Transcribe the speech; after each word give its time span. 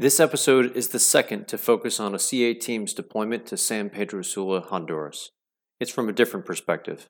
This 0.00 0.18
episode 0.18 0.74
is 0.74 0.88
the 0.88 0.98
second 0.98 1.46
to 1.48 1.58
focus 1.58 2.00
on 2.00 2.14
a 2.14 2.18
CA 2.18 2.54
team's 2.54 2.94
deployment 2.94 3.44
to 3.48 3.58
San 3.58 3.90
Pedro 3.90 4.22
Sula, 4.22 4.62
Honduras. 4.62 5.30
It's 5.78 5.90
from 5.90 6.08
a 6.08 6.12
different 6.12 6.46
perspective. 6.46 7.06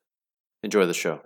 Enjoy 0.65 0.85
the 0.87 0.93
show. 0.93 1.21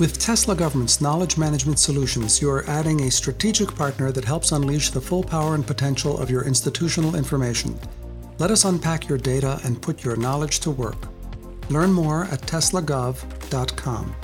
With 0.00 0.18
Tesla 0.18 0.56
Government's 0.56 1.00
knowledge 1.00 1.38
management 1.38 1.78
solutions, 1.78 2.42
you 2.42 2.50
are 2.50 2.68
adding 2.68 3.02
a 3.02 3.10
strategic 3.12 3.72
partner 3.72 4.10
that 4.10 4.24
helps 4.24 4.50
unleash 4.50 4.90
the 4.90 5.00
full 5.00 5.22
power 5.22 5.54
and 5.54 5.64
potential 5.64 6.18
of 6.18 6.28
your 6.28 6.44
institutional 6.44 7.14
information. 7.14 7.78
Let 8.40 8.50
us 8.50 8.64
unpack 8.64 9.08
your 9.08 9.18
data 9.18 9.60
and 9.62 9.80
put 9.80 10.02
your 10.02 10.16
knowledge 10.16 10.58
to 10.58 10.72
work. 10.72 11.06
Learn 11.70 11.92
more 11.92 12.24
at 12.24 12.40
teslagov.com. 12.40 14.16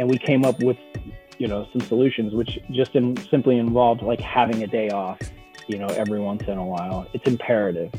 And 0.00 0.10
we 0.10 0.18
came 0.18 0.44
up 0.44 0.60
with 0.60 0.78
you 1.40 1.48
know 1.48 1.66
some 1.72 1.80
solutions 1.80 2.34
which 2.34 2.58
just 2.70 2.94
in, 2.94 3.16
simply 3.30 3.56
involved 3.56 4.02
like 4.02 4.20
having 4.20 4.62
a 4.62 4.66
day 4.66 4.90
off 4.90 5.18
you 5.68 5.78
know 5.78 5.86
every 5.86 6.20
once 6.20 6.42
in 6.46 6.58
a 6.58 6.64
while 6.64 7.06
it's 7.14 7.26
imperative 7.26 7.90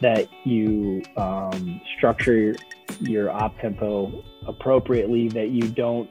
that 0.00 0.28
you 0.44 1.02
um, 1.16 1.80
structure 1.96 2.36
your, 2.36 2.54
your 3.00 3.30
op 3.30 3.58
tempo 3.58 4.22
appropriately 4.46 5.28
that 5.28 5.48
you 5.48 5.62
don't 5.62 6.08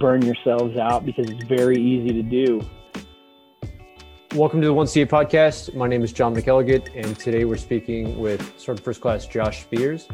burn 0.00 0.20
yourselves 0.22 0.76
out 0.76 1.06
because 1.06 1.30
it's 1.30 1.44
very 1.44 1.80
easy 1.80 2.12
to 2.12 2.22
do 2.22 2.60
Welcome 4.34 4.60
to 4.60 4.66
the 4.66 4.74
One 4.74 4.86
CA 4.86 5.06
podcast. 5.06 5.74
My 5.74 5.88
name 5.88 6.04
is 6.04 6.12
John 6.12 6.36
McElligott, 6.36 6.90
and 6.94 7.18
today 7.18 7.46
we're 7.46 7.56
speaking 7.56 8.18
with 8.18 8.42
Sergeant 8.60 8.84
First 8.84 9.00
Class 9.00 9.26
Josh 9.26 9.62
Spears, 9.62 10.06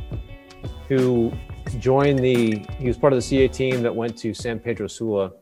who 0.87 1.33
joined 1.81 2.21
the, 2.21 2.65
he 2.79 2.87
was 2.87 2.97
part 2.97 3.13
of 3.13 3.17
the 3.17 3.23
CA 3.23 3.49
team 3.49 3.83
that 3.83 3.95
went 3.95 4.17
to 4.19 4.33
San 4.33 4.61
Pedro 4.61 4.87
Sula 4.87 5.33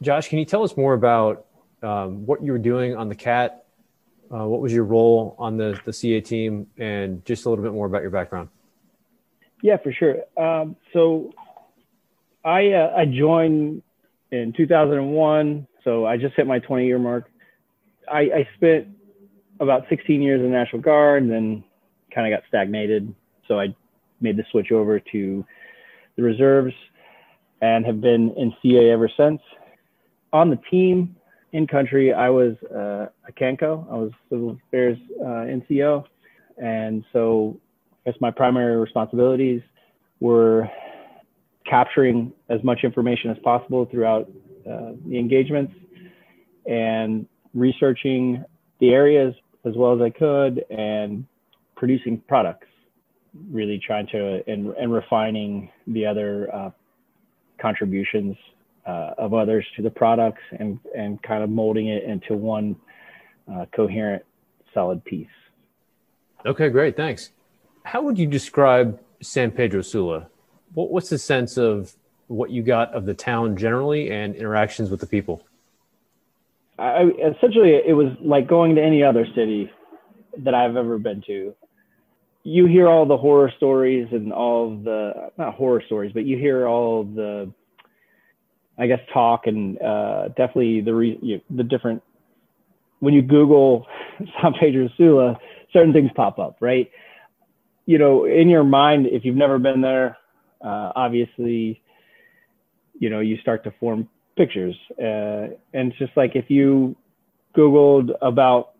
Josh, 0.00 0.28
can 0.28 0.38
you 0.38 0.44
tell 0.44 0.62
us 0.62 0.76
more 0.76 0.94
about 0.94 1.46
um, 1.82 2.24
what 2.24 2.42
you 2.42 2.52
were 2.52 2.58
doing 2.58 2.96
on 2.96 3.08
the 3.08 3.14
CAT? 3.14 3.64
Uh, 4.32 4.46
what 4.46 4.60
was 4.60 4.72
your 4.72 4.84
role 4.84 5.34
on 5.38 5.56
the, 5.56 5.80
the 5.84 5.92
CA 5.92 6.20
team 6.20 6.66
and 6.76 7.24
just 7.24 7.46
a 7.46 7.48
little 7.48 7.64
bit 7.64 7.72
more 7.72 7.86
about 7.86 8.02
your 8.02 8.10
background? 8.10 8.48
Yeah, 9.62 9.76
for 9.78 9.92
sure. 9.92 10.18
Um, 10.36 10.76
so 10.92 11.32
I, 12.44 12.72
uh, 12.72 12.94
I 12.96 13.06
joined 13.06 13.82
in 14.30 14.52
2001. 14.56 15.66
So 15.82 16.06
I 16.06 16.16
just 16.16 16.34
hit 16.34 16.46
my 16.46 16.60
20 16.60 16.86
year 16.86 16.98
mark. 16.98 17.30
I, 18.10 18.20
I 18.20 18.48
spent 18.56 18.88
about 19.58 19.86
16 19.88 20.22
years 20.22 20.38
in 20.38 20.46
the 20.46 20.52
National 20.52 20.80
Guard 20.80 21.24
and 21.24 21.32
then 21.32 21.64
kind 22.14 22.32
of 22.32 22.38
got 22.38 22.46
stagnated. 22.48 23.12
So 23.48 23.58
I 23.58 23.74
made 24.20 24.36
the 24.36 24.44
switch 24.52 24.70
over 24.70 25.00
to 25.00 25.44
the 26.16 26.22
reserves 26.22 26.74
and 27.60 27.84
have 27.84 28.00
been 28.00 28.32
in 28.36 28.54
CA 28.62 28.90
ever 28.90 29.10
since 29.16 29.40
on 30.32 30.50
the 30.50 30.58
team 30.70 31.16
in 31.52 31.66
country, 31.66 32.12
I 32.12 32.28
was 32.28 32.54
uh, 32.70 33.06
a 33.26 33.32
CANCO. 33.32 33.86
I 33.90 33.94
was 33.94 34.10
Civil 34.28 34.58
Affairs 34.68 34.98
uh, 35.20 35.24
NCO. 35.24 36.04
And 36.58 37.04
so 37.12 37.58
I 38.06 38.10
guess 38.10 38.20
my 38.20 38.30
primary 38.30 38.76
responsibilities 38.76 39.62
were 40.20 40.68
capturing 41.68 42.32
as 42.48 42.62
much 42.64 42.80
information 42.82 43.30
as 43.30 43.38
possible 43.42 43.86
throughout 43.90 44.28
uh, 44.68 44.92
the 45.06 45.18
engagements 45.18 45.72
and 46.66 47.26
researching 47.54 48.44
the 48.80 48.90
areas 48.90 49.34
as 49.64 49.74
well 49.76 49.94
as 49.94 50.00
I 50.00 50.10
could 50.10 50.64
and 50.70 51.26
producing 51.76 52.22
products, 52.28 52.66
really 53.50 53.80
trying 53.84 54.06
to 54.08 54.42
and, 54.46 54.74
and 54.76 54.92
refining 54.92 55.70
the 55.86 56.06
other 56.06 56.54
uh, 56.54 56.70
contributions 57.60 58.36
uh, 58.88 59.12
of 59.18 59.34
others 59.34 59.66
to 59.76 59.82
the 59.82 59.90
products 59.90 60.40
and, 60.58 60.80
and 60.96 61.22
kind 61.22 61.44
of 61.44 61.50
molding 61.50 61.88
it 61.88 62.04
into 62.04 62.34
one 62.34 62.74
uh, 63.52 63.66
coherent, 63.74 64.24
solid 64.72 65.04
piece. 65.04 65.26
Okay, 66.46 66.70
great. 66.70 66.96
Thanks. 66.96 67.30
How 67.82 68.02
would 68.02 68.18
you 68.18 68.26
describe 68.26 68.98
San 69.20 69.50
Pedro 69.50 69.82
Sula? 69.82 70.28
What, 70.72 70.90
what's 70.90 71.10
the 71.10 71.18
sense 71.18 71.58
of 71.58 71.94
what 72.28 72.50
you 72.50 72.62
got 72.62 72.94
of 72.94 73.04
the 73.04 73.14
town 73.14 73.56
generally 73.56 74.10
and 74.10 74.34
interactions 74.34 74.90
with 74.90 75.00
the 75.00 75.06
people? 75.06 75.42
I, 76.78 77.10
essentially, 77.36 77.72
it 77.74 77.94
was 77.94 78.12
like 78.20 78.46
going 78.46 78.76
to 78.76 78.82
any 78.82 79.02
other 79.02 79.26
city 79.34 79.70
that 80.38 80.54
I've 80.54 80.76
ever 80.76 80.98
been 80.98 81.22
to. 81.26 81.54
You 82.44 82.66
hear 82.66 82.88
all 82.88 83.04
the 83.04 83.16
horror 83.16 83.52
stories 83.56 84.08
and 84.12 84.32
all 84.32 84.76
the 84.76 85.30
not 85.36 85.54
horror 85.54 85.82
stories, 85.84 86.12
but 86.12 86.24
you 86.24 86.38
hear 86.38 86.66
all 86.66 87.04
the 87.04 87.52
I 88.78 88.86
guess 88.86 89.00
talk 89.12 89.46
and 89.46 89.80
uh, 89.80 90.28
definitely 90.28 90.80
the 90.80 90.94
re- 90.94 91.18
you, 91.20 91.40
the 91.50 91.64
different 91.64 92.02
when 93.00 93.14
you 93.14 93.22
Google 93.22 93.86
San 94.42 94.54
Pedro 94.54 94.88
Sula, 94.96 95.38
certain 95.72 95.92
things 95.92 96.10
pop 96.14 96.38
up, 96.38 96.56
right? 96.60 96.90
You 97.86 97.98
know, 97.98 98.24
in 98.24 98.48
your 98.48 98.64
mind, 98.64 99.06
if 99.06 99.24
you've 99.24 99.36
never 99.36 99.58
been 99.58 99.80
there, 99.80 100.16
uh, 100.62 100.92
obviously, 100.94 101.80
you 102.98 103.10
know, 103.10 103.20
you 103.20 103.38
start 103.38 103.64
to 103.64 103.72
form 103.80 104.08
pictures, 104.36 104.74
uh, 104.98 105.54
and 105.72 105.90
it's 105.90 105.98
just 105.98 106.16
like 106.16 106.36
if 106.36 106.50
you 106.50 106.96
Googled 107.56 108.10
about 108.20 108.72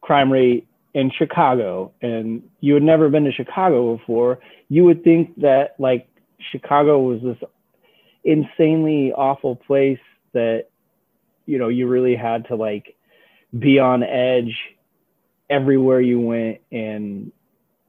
crime 0.00 0.32
rate 0.32 0.66
in 0.94 1.10
Chicago 1.16 1.92
and 2.02 2.42
you 2.60 2.74
had 2.74 2.82
never 2.82 3.08
been 3.08 3.24
to 3.24 3.32
Chicago 3.32 3.96
before, 3.96 4.40
you 4.68 4.84
would 4.84 5.02
think 5.04 5.40
that 5.40 5.74
like 5.78 6.08
Chicago 6.50 7.00
was 7.00 7.20
this 7.22 7.36
insanely 8.24 9.12
awful 9.12 9.56
place 9.56 9.98
that 10.32 10.66
you 11.46 11.58
know 11.58 11.68
you 11.68 11.88
really 11.88 12.14
had 12.14 12.46
to 12.48 12.54
like 12.54 12.94
be 13.58 13.78
on 13.78 14.02
edge 14.02 14.56
everywhere 15.50 16.00
you 16.00 16.20
went 16.20 16.60
and 16.70 17.32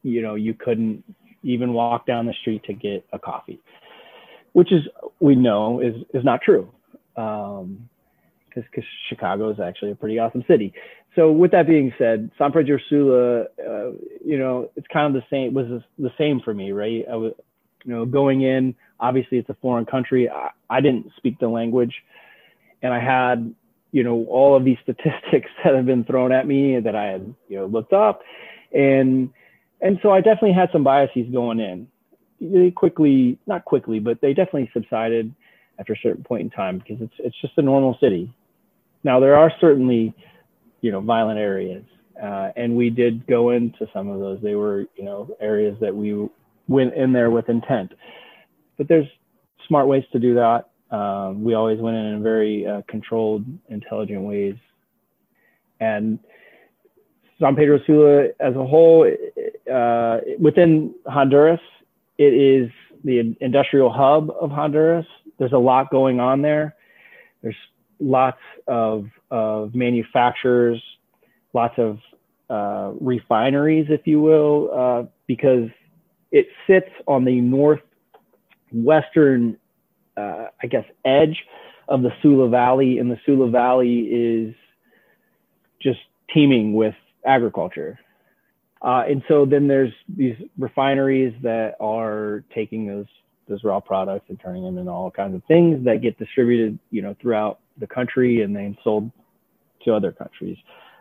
you 0.01 0.21
know 0.21 0.35
you 0.35 0.53
couldn't 0.53 1.03
even 1.43 1.73
walk 1.73 2.05
down 2.05 2.25
the 2.25 2.33
street 2.41 2.63
to 2.65 2.73
get 2.73 3.05
a 3.13 3.19
coffee 3.19 3.59
which 4.53 4.71
is 4.71 4.81
we 5.19 5.35
know 5.35 5.79
is 5.79 5.95
is 6.13 6.23
not 6.23 6.41
true 6.41 6.69
um 7.15 7.89
because 8.49 8.83
chicago 9.09 9.49
is 9.49 9.59
actually 9.59 9.91
a 9.91 9.95
pretty 9.95 10.19
awesome 10.19 10.43
city. 10.47 10.73
So 11.15 11.31
with 11.31 11.51
that 11.51 11.67
being 11.67 11.93
said 11.97 12.31
san 12.37 12.51
pedro 12.51 12.77
sula 12.89 13.41
uh, 13.43 13.91
you 14.25 14.37
know 14.37 14.69
it's 14.75 14.87
kind 14.91 15.15
of 15.15 15.21
the 15.21 15.27
same 15.29 15.53
was 15.53 15.81
the 15.97 16.11
same 16.17 16.39
for 16.39 16.53
me 16.53 16.71
right? 16.71 17.05
I 17.11 17.15
was 17.15 17.33
you 17.83 17.93
know 17.93 18.05
going 18.05 18.41
in 18.41 18.75
obviously 19.03 19.37
it's 19.37 19.49
a 19.49 19.57
foreign 19.61 19.85
country. 19.85 20.29
I, 20.29 20.49
I 20.69 20.81
didn't 20.81 21.11
speak 21.17 21.37
the 21.39 21.49
language, 21.49 21.93
and 22.81 22.93
I 22.93 22.99
had 22.99 23.53
you 23.91 24.03
know 24.03 24.25
all 24.29 24.55
of 24.55 24.63
these 24.63 24.77
statistics 24.83 25.51
that 25.63 25.75
have 25.75 25.85
been 25.85 26.05
thrown 26.05 26.31
at 26.31 26.47
me 26.47 26.79
that 26.79 26.95
I 26.95 27.05
had 27.05 27.35
you 27.49 27.57
know 27.57 27.65
looked 27.67 27.93
up, 27.93 28.21
and 28.71 29.29
and 29.81 29.99
so 30.01 30.11
I 30.11 30.21
definitely 30.21 30.53
had 30.53 30.69
some 30.71 30.83
biases 30.83 31.27
going 31.31 31.59
in. 31.59 31.87
They 32.39 32.71
quickly, 32.71 33.37
not 33.45 33.65
quickly, 33.65 33.99
but 33.99 34.19
they 34.21 34.33
definitely 34.33 34.69
subsided 34.73 35.33
after 35.79 35.93
a 35.93 35.97
certain 36.01 36.23
point 36.23 36.41
in 36.41 36.49
time 36.49 36.79
because 36.79 37.01
it's 37.01 37.13
it's 37.19 37.39
just 37.41 37.53
a 37.57 37.61
normal 37.61 37.97
city. 38.01 38.33
Now 39.03 39.19
there 39.19 39.35
are 39.35 39.51
certainly 39.59 40.13
you 40.81 40.91
know 40.91 41.01
violent 41.01 41.39
areas, 41.39 41.83
uh, 42.21 42.51
and 42.55 42.75
we 42.75 42.89
did 42.89 43.27
go 43.27 43.51
into 43.51 43.87
some 43.93 44.09
of 44.09 44.19
those. 44.19 44.39
They 44.41 44.55
were 44.55 44.85
you 44.95 45.03
know 45.03 45.35
areas 45.41 45.77
that 45.81 45.93
we 45.93 46.29
went 46.67 46.93
in 46.93 47.13
there 47.13 47.29
with 47.29 47.49
intent 47.49 47.93
but 48.77 48.87
there's 48.87 49.07
smart 49.67 49.87
ways 49.87 50.03
to 50.11 50.19
do 50.19 50.35
that. 50.35 50.69
Um, 50.95 51.43
we 51.43 51.53
always 51.53 51.79
went 51.79 51.97
in 51.97 52.05
in 52.05 52.23
very 52.23 52.67
uh, 52.67 52.81
controlled, 52.87 53.45
intelligent 53.69 54.21
ways. 54.21 54.55
And 55.79 56.19
San 57.39 57.55
Pedro 57.55 57.79
Sula 57.85 58.27
as 58.39 58.55
a 58.55 58.65
whole, 58.65 59.11
uh, 59.71 60.17
within 60.39 60.93
Honduras, 61.07 61.59
it 62.17 62.33
is 62.33 62.69
the 63.03 63.35
industrial 63.41 63.91
hub 63.91 64.31
of 64.39 64.51
Honduras. 64.51 65.05
There's 65.39 65.51
a 65.51 65.57
lot 65.57 65.89
going 65.89 66.19
on 66.19 66.41
there. 66.41 66.75
There's 67.41 67.55
lots 67.99 68.39
of, 68.67 69.07
of 69.31 69.73
manufacturers, 69.73 70.81
lots 71.53 71.73
of 71.77 71.99
uh, 72.49 72.91
refineries, 73.01 73.87
if 73.89 74.05
you 74.05 74.21
will, 74.21 74.69
uh, 74.73 75.03
because 75.25 75.69
it 76.33 76.47
sits 76.67 76.89
on 77.07 77.23
the 77.23 77.39
northwestern, 78.73 79.57
uh, 80.17 80.47
I 80.61 80.67
guess, 80.67 80.83
edge 81.05 81.45
of 81.87 82.01
the 82.01 82.11
Sula 82.21 82.49
Valley, 82.49 82.97
and 82.97 83.09
the 83.09 83.19
Sula 83.25 83.49
Valley 83.49 83.99
is 83.99 84.53
just 85.81 85.99
teeming 86.33 86.73
with 86.73 86.95
agriculture. 87.25 87.99
Uh, 88.81 89.03
and 89.07 89.23
so 89.27 89.45
then 89.45 89.67
there's 89.67 89.93
these 90.09 90.35
refineries 90.57 91.33
that 91.43 91.75
are 91.79 92.43
taking 92.53 92.85
those 92.87 93.05
those 93.47 93.63
raw 93.63 93.79
products 93.79 94.25
and 94.29 94.39
turning 94.39 94.63
them 94.63 94.77
into 94.77 94.89
all 94.89 95.11
kinds 95.11 95.35
of 95.35 95.43
things 95.45 95.83
that 95.83 96.01
get 96.01 96.17
distributed, 96.17 96.79
you 96.91 97.01
know, 97.01 97.13
throughout 97.21 97.59
the 97.77 97.85
country 97.85 98.41
and 98.41 98.55
then 98.55 98.77
sold 98.83 99.11
to 99.83 99.93
other 99.93 100.13
countries 100.13 100.57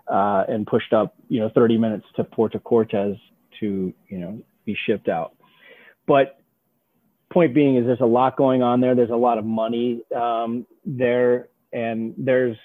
uh, 0.08 0.42
and 0.48 0.66
pushed 0.66 0.92
up, 0.92 1.14
you 1.28 1.38
know, 1.38 1.48
30 1.54 1.78
minutes 1.78 2.04
to 2.16 2.24
Puerto 2.24 2.58
Cortes 2.58 3.16
to, 3.60 3.94
you 4.08 4.18
know, 4.18 4.42
be 4.64 4.76
shipped 4.86 5.08
out. 5.08 5.34
But 6.06 6.38
point 7.32 7.54
being 7.54 7.76
is 7.76 7.86
there's 7.86 8.00
a 8.00 8.06
lot 8.06 8.36
going 8.36 8.62
on 8.62 8.80
there. 8.80 8.94
There's 8.94 9.10
a 9.10 9.16
lot 9.16 9.38
of 9.38 9.44
money 9.44 10.02
um, 10.14 10.66
there, 10.84 11.48
and 11.72 12.14
there's 12.16 12.56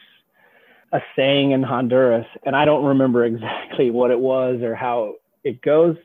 a 0.91 0.99
saying 1.15 1.51
in 1.51 1.63
Honduras, 1.63 2.27
and 2.45 2.55
I 2.55 2.65
don't 2.65 2.85
remember 2.85 3.25
exactly 3.33 3.89
what 3.91 4.11
it 4.11 4.19
was 4.19 4.61
or 4.61 4.75
how 4.75 5.15
it 5.43 5.61
goes, 5.61 5.95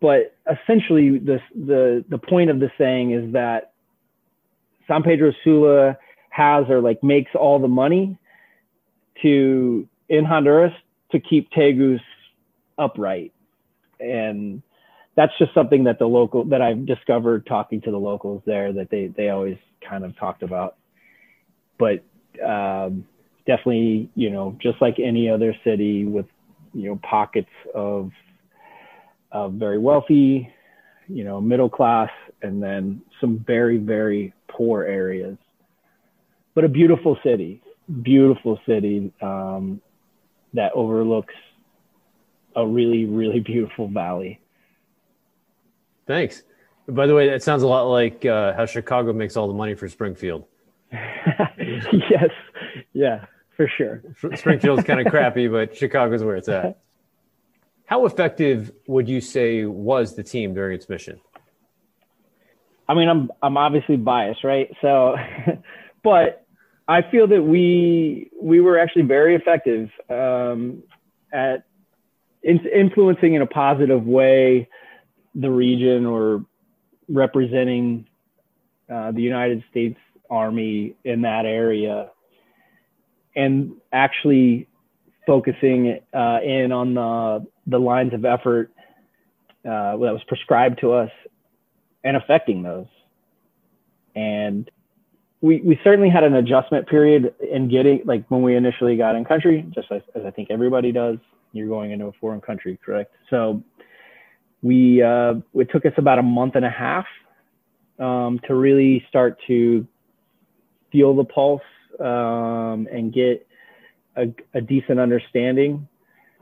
but 0.00 0.36
essentially 0.50 1.18
this, 1.18 1.42
the 1.54 2.04
the 2.08 2.18
point 2.18 2.50
of 2.50 2.60
the 2.60 2.70
saying 2.78 3.12
is 3.12 3.32
that 3.32 3.72
San 4.86 5.02
Pedro 5.02 5.32
Sula 5.44 5.96
has 6.30 6.68
or 6.68 6.80
like 6.80 7.02
makes 7.02 7.32
all 7.34 7.58
the 7.58 7.68
money 7.68 8.16
to 9.22 9.88
in 10.08 10.24
Honduras 10.24 10.72
to 11.10 11.20
keep 11.20 11.50
Tegus 11.50 12.00
upright, 12.78 13.32
and 13.98 14.62
that's 15.18 15.36
just 15.36 15.52
something 15.52 15.82
that 15.82 15.98
the 15.98 16.06
local 16.06 16.44
that 16.44 16.62
I've 16.62 16.86
discovered 16.86 17.44
talking 17.44 17.80
to 17.80 17.90
the 17.90 17.98
locals 17.98 18.40
there 18.46 18.72
that 18.74 18.88
they 18.88 19.08
they 19.08 19.30
always 19.30 19.58
kind 19.86 20.04
of 20.04 20.16
talked 20.16 20.44
about. 20.44 20.76
But 21.76 22.04
um, 22.40 23.04
definitely, 23.44 24.10
you 24.14 24.30
know, 24.30 24.56
just 24.62 24.80
like 24.80 25.00
any 25.00 25.28
other 25.28 25.56
city 25.64 26.04
with 26.04 26.26
you 26.72 26.90
know 26.90 27.00
pockets 27.02 27.50
of 27.74 28.12
of 29.32 29.54
very 29.54 29.76
wealthy, 29.76 30.52
you 31.08 31.24
know, 31.24 31.40
middle 31.40 31.68
class, 31.68 32.10
and 32.40 32.62
then 32.62 33.02
some 33.20 33.44
very 33.44 33.76
very 33.76 34.32
poor 34.46 34.84
areas. 34.84 35.36
But 36.54 36.62
a 36.62 36.68
beautiful 36.68 37.18
city, 37.24 37.60
beautiful 38.02 38.60
city 38.66 39.12
um, 39.20 39.80
that 40.54 40.70
overlooks 40.76 41.34
a 42.54 42.64
really 42.64 43.04
really 43.04 43.40
beautiful 43.40 43.88
valley. 43.88 44.38
Thanks. 46.08 46.42
By 46.88 47.06
the 47.06 47.14
way, 47.14 47.28
that 47.28 47.42
sounds 47.42 47.62
a 47.62 47.68
lot 47.68 47.82
like 47.82 48.24
uh, 48.24 48.54
how 48.54 48.64
Chicago 48.64 49.12
makes 49.12 49.36
all 49.36 49.46
the 49.46 49.54
money 49.54 49.74
for 49.74 49.88
Springfield. 49.88 50.46
yes. 50.90 52.30
Yeah, 52.94 53.26
for 53.54 53.68
sure. 53.68 54.02
Springfield's 54.34 54.84
kind 54.84 54.98
of 54.98 55.12
crappy, 55.12 55.48
but 55.48 55.76
Chicago's 55.76 56.24
where 56.24 56.36
it's 56.36 56.48
at. 56.48 56.80
How 57.84 58.04
effective 58.04 58.70
would 58.86 59.08
you 59.08 59.20
say 59.20 59.64
was 59.64 60.14
the 60.14 60.22
team 60.22 60.52
during 60.52 60.74
its 60.74 60.88
mission? 60.90 61.20
I 62.86 62.94
mean, 62.94 63.08
I'm 63.08 63.30
I'm 63.42 63.56
obviously 63.56 63.96
biased, 63.96 64.44
right? 64.44 64.70
So, 64.82 65.16
but 66.04 66.46
I 66.86 67.00
feel 67.02 67.26
that 67.28 67.42
we 67.42 68.30
we 68.40 68.60
were 68.60 68.78
actually 68.78 69.02
very 69.02 69.34
effective 69.36 69.90
um, 70.10 70.82
at 71.32 71.64
in, 72.42 72.58
influencing 72.66 73.34
in 73.34 73.42
a 73.42 73.46
positive 73.46 74.04
way 74.04 74.68
the 75.34 75.50
region 75.50 76.06
or 76.06 76.44
representing 77.08 78.06
uh, 78.92 79.12
the 79.12 79.22
United 79.22 79.62
States 79.70 79.98
Army 80.30 80.94
in 81.04 81.22
that 81.22 81.46
area 81.46 82.10
and 83.36 83.72
actually 83.92 84.66
focusing 85.26 86.00
uh, 86.12 86.38
in 86.42 86.72
on 86.72 86.94
the, 86.94 87.46
the 87.66 87.78
lines 87.78 88.12
of 88.14 88.24
effort 88.24 88.70
uh, 89.64 89.92
that 89.92 89.98
was 89.98 90.22
prescribed 90.26 90.80
to 90.80 90.92
us 90.92 91.10
and 92.04 92.16
affecting 92.16 92.62
those. 92.62 92.86
And 94.16 94.70
we, 95.40 95.60
we 95.60 95.78
certainly 95.84 96.08
had 96.08 96.24
an 96.24 96.34
adjustment 96.34 96.88
period 96.88 97.34
in 97.40 97.68
getting, 97.68 98.02
like 98.04 98.28
when 98.28 98.42
we 98.42 98.56
initially 98.56 98.96
got 98.96 99.14
in 99.14 99.24
country, 99.24 99.66
just 99.74 99.92
as, 99.92 100.02
as 100.14 100.24
I 100.24 100.30
think 100.30 100.50
everybody 100.50 100.90
does, 100.90 101.18
you're 101.52 101.68
going 101.68 101.92
into 101.92 102.06
a 102.06 102.12
foreign 102.20 102.40
country, 102.40 102.78
correct? 102.84 103.14
So 103.30 103.62
we 104.62 105.02
uh, 105.02 105.34
it 105.54 105.70
took 105.70 105.86
us 105.86 105.92
about 105.96 106.18
a 106.18 106.22
month 106.22 106.56
and 106.56 106.64
a 106.64 106.70
half 106.70 107.06
um, 107.98 108.40
to 108.46 108.54
really 108.54 109.04
start 109.08 109.38
to 109.46 109.86
feel 110.90 111.14
the 111.14 111.24
pulse 111.24 111.62
um, 112.00 112.88
and 112.90 113.12
get 113.12 113.46
a, 114.16 114.32
a, 114.54 114.60
decent 114.60 114.98
understanding 114.98 115.88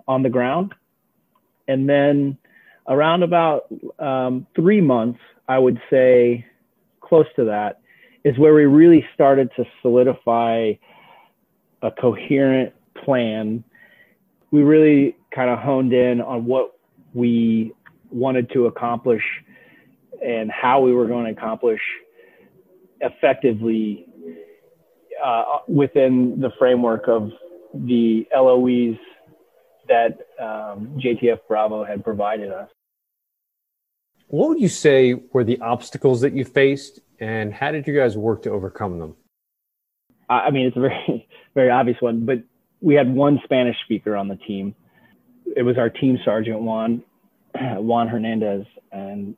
on 0.07 0.23
the 0.23 0.29
ground. 0.29 0.75
And 1.67 1.89
then 1.89 2.39
around 2.89 3.23
about 3.23 3.67
um, 3.99 4.47
three 4.55 4.81
months, 4.81 5.19
I 5.49 5.59
would 5.59 5.81
say 5.91 6.45
close 7.01 7.27
to 7.37 7.45
that, 7.47 7.81
is 8.25 8.39
where 8.39 8.55
we 8.55 8.65
really 8.65 9.05
started 9.15 9.51
to 9.57 9.65
solidify 9.83 10.73
a 11.83 11.91
coherent 11.91 12.73
plan. 13.05 13.65
We 14.51 14.63
really 14.63 15.17
kind 15.35 15.51
of 15.51 15.59
honed 15.59 15.93
in 15.93 16.21
on 16.21 16.45
what 16.45 16.79
we 17.15 17.73
wanted 18.17 18.51
to 18.53 18.67
accomplish 18.67 19.23
and 20.25 20.51
how 20.51 20.81
we 20.81 20.93
were 20.93 21.07
going 21.07 21.27
to 21.27 21.33
accomplish 21.33 21.81
effectively 23.01 24.07
uh, 25.23 25.59
within 25.69 26.41
the 26.41 26.51
framework 26.59 27.09
of 27.09 27.31
the 27.75 28.27
LOEs 28.35 28.97
that 29.89 30.19
um, 30.41 30.99
JTF 30.99 31.41
Bravo 31.47 31.85
had 31.85 32.03
provided 32.03 32.51
us. 32.51 32.69
What 34.29 34.49
would 34.49 34.61
you 34.61 34.69
say 34.69 35.15
were 35.33 35.45
the 35.45 35.61
obstacles 35.61 36.23
that 36.23 36.33
you 36.33 36.45
faced, 36.45 37.01
and 37.21 37.55
how 37.55 37.71
did 37.71 37.87
you 37.87 37.95
guys 37.95 38.17
work 38.17 38.43
to 38.43 38.51
overcome 38.51 38.99
them? 38.99 39.15
I 40.29 40.51
mean, 40.51 40.67
it's 40.67 40.77
a 40.77 40.81
very, 40.81 41.29
very 41.55 41.71
obvious 41.71 41.99
one, 42.01 42.27
but 42.27 42.43
we 42.81 42.95
had 42.95 43.13
one 43.13 43.41
Spanish 43.45 43.77
speaker 43.85 44.17
on 44.17 44.29
the 44.29 44.37
team. 44.37 44.75
It 45.57 45.63
was 45.63 45.79
our 45.79 45.89
team 45.89 46.19
sergeant 46.25 46.61
Juan, 46.61 47.03
Juan 47.77 48.09
Hernandez, 48.09 48.67
and 48.93 49.37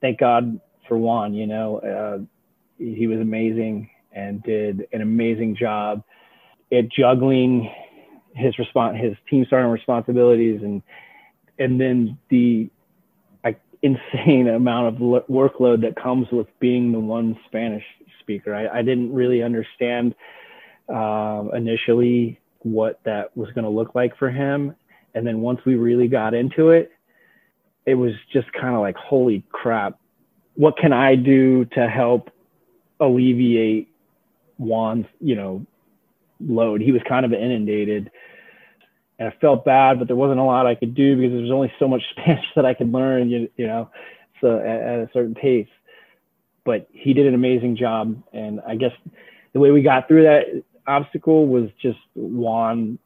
thank 0.00 0.18
God 0.18 0.60
for 0.88 0.98
Juan. 0.98 1.34
You 1.34 1.46
know, 1.46 1.78
uh, 1.78 2.18
he 2.78 3.06
was 3.06 3.20
amazing 3.20 3.90
and 4.12 4.42
did 4.42 4.86
an 4.92 5.02
amazing 5.02 5.56
job 5.56 6.02
at 6.72 6.90
juggling 6.90 7.72
his 8.34 8.58
response, 8.58 8.98
his 9.00 9.14
team 9.28 9.44
starting 9.46 9.70
responsibilities, 9.70 10.60
and 10.62 10.82
and 11.58 11.80
then 11.80 12.18
the 12.30 12.70
insane 13.84 14.48
amount 14.56 14.88
of 14.88 15.00
lo- 15.00 15.24
workload 15.30 15.82
that 15.82 15.94
comes 15.94 16.26
with 16.32 16.48
being 16.58 16.90
the 16.90 16.98
one 16.98 17.38
Spanish 17.46 17.84
speaker. 18.20 18.54
I, 18.54 18.78
I 18.78 18.82
didn't 18.82 19.12
really 19.12 19.42
understand 19.42 20.14
uh, 20.92 21.44
initially 21.54 22.40
what 22.60 22.98
that 23.04 23.36
was 23.36 23.50
going 23.52 23.64
to 23.64 23.70
look 23.70 23.94
like 23.94 24.16
for 24.18 24.30
him, 24.30 24.74
and 25.14 25.24
then 25.26 25.40
once 25.40 25.60
we 25.64 25.76
really 25.76 26.08
got 26.08 26.34
into 26.34 26.70
it, 26.70 26.90
it 27.86 27.94
was 27.94 28.12
just 28.32 28.52
kind 28.52 28.74
of 28.74 28.80
like, 28.80 28.96
holy 28.96 29.44
crap, 29.50 29.98
what 30.54 30.76
can 30.78 30.92
I 30.92 31.16
do 31.16 31.64
to 31.66 31.88
help 31.88 32.30
alleviate 33.00 33.88
Juan's, 34.58 35.06
you 35.20 35.34
know, 35.34 35.66
load? 36.40 36.80
He 36.80 36.92
was 36.92 37.02
kind 37.08 37.26
of 37.26 37.32
inundated. 37.32 38.10
And 39.18 39.28
I 39.28 39.36
felt 39.40 39.64
bad, 39.64 39.98
but 39.98 40.08
there 40.08 40.16
wasn't 40.16 40.40
a 40.40 40.44
lot 40.44 40.66
I 40.66 40.74
could 40.74 40.94
do 40.94 41.16
because 41.16 41.32
there 41.32 41.42
was 41.42 41.50
only 41.50 41.72
so 41.78 41.88
much 41.88 42.02
Spanish 42.10 42.46
that 42.56 42.64
I 42.64 42.74
could 42.74 42.90
learn, 42.92 43.30
you, 43.30 43.48
you 43.56 43.66
know, 43.66 43.90
so 44.40 44.58
at, 44.58 44.80
at 44.80 44.98
a 45.00 45.10
certain 45.12 45.34
pace. 45.34 45.68
But 46.64 46.88
he 46.92 47.12
did 47.12 47.26
an 47.26 47.34
amazing 47.34 47.76
job. 47.76 48.22
And 48.32 48.60
I 48.66 48.76
guess 48.76 48.92
the 49.52 49.60
way 49.60 49.70
we 49.70 49.82
got 49.82 50.08
through 50.08 50.22
that 50.22 50.64
obstacle 50.86 51.46
was 51.46 51.68
just 51.80 51.98
Juan 52.14 52.98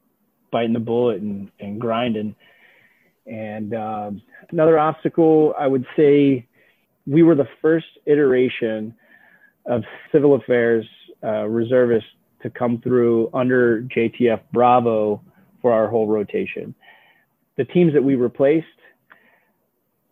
biting 0.51 0.73
the 0.73 0.79
bullet 0.79 1.21
and, 1.21 1.51
and 1.59 1.79
grinding. 1.79 2.35
And 3.29 3.73
um, 3.75 4.21
another 4.51 4.79
obstacle, 4.79 5.53
I 5.57 5.67
would 5.67 5.85
say, 5.95 6.47
we 7.05 7.23
were 7.23 7.35
the 7.35 7.47
first 7.61 7.87
iteration 8.05 8.93
of 9.65 9.83
civil 10.11 10.35
affairs 10.35 10.85
uh, 11.23 11.45
reservists 11.47 12.09
to 12.41 12.49
come 12.49 12.81
through 12.81 13.29
under 13.33 13.83
JTF 13.83 14.41
Bravo 14.51 15.21
for 15.61 15.73
our 15.73 15.87
whole 15.87 16.07
rotation. 16.07 16.73
The 17.57 17.65
teams 17.65 17.93
that 17.93 18.03
we 18.03 18.15
replaced 18.15 18.65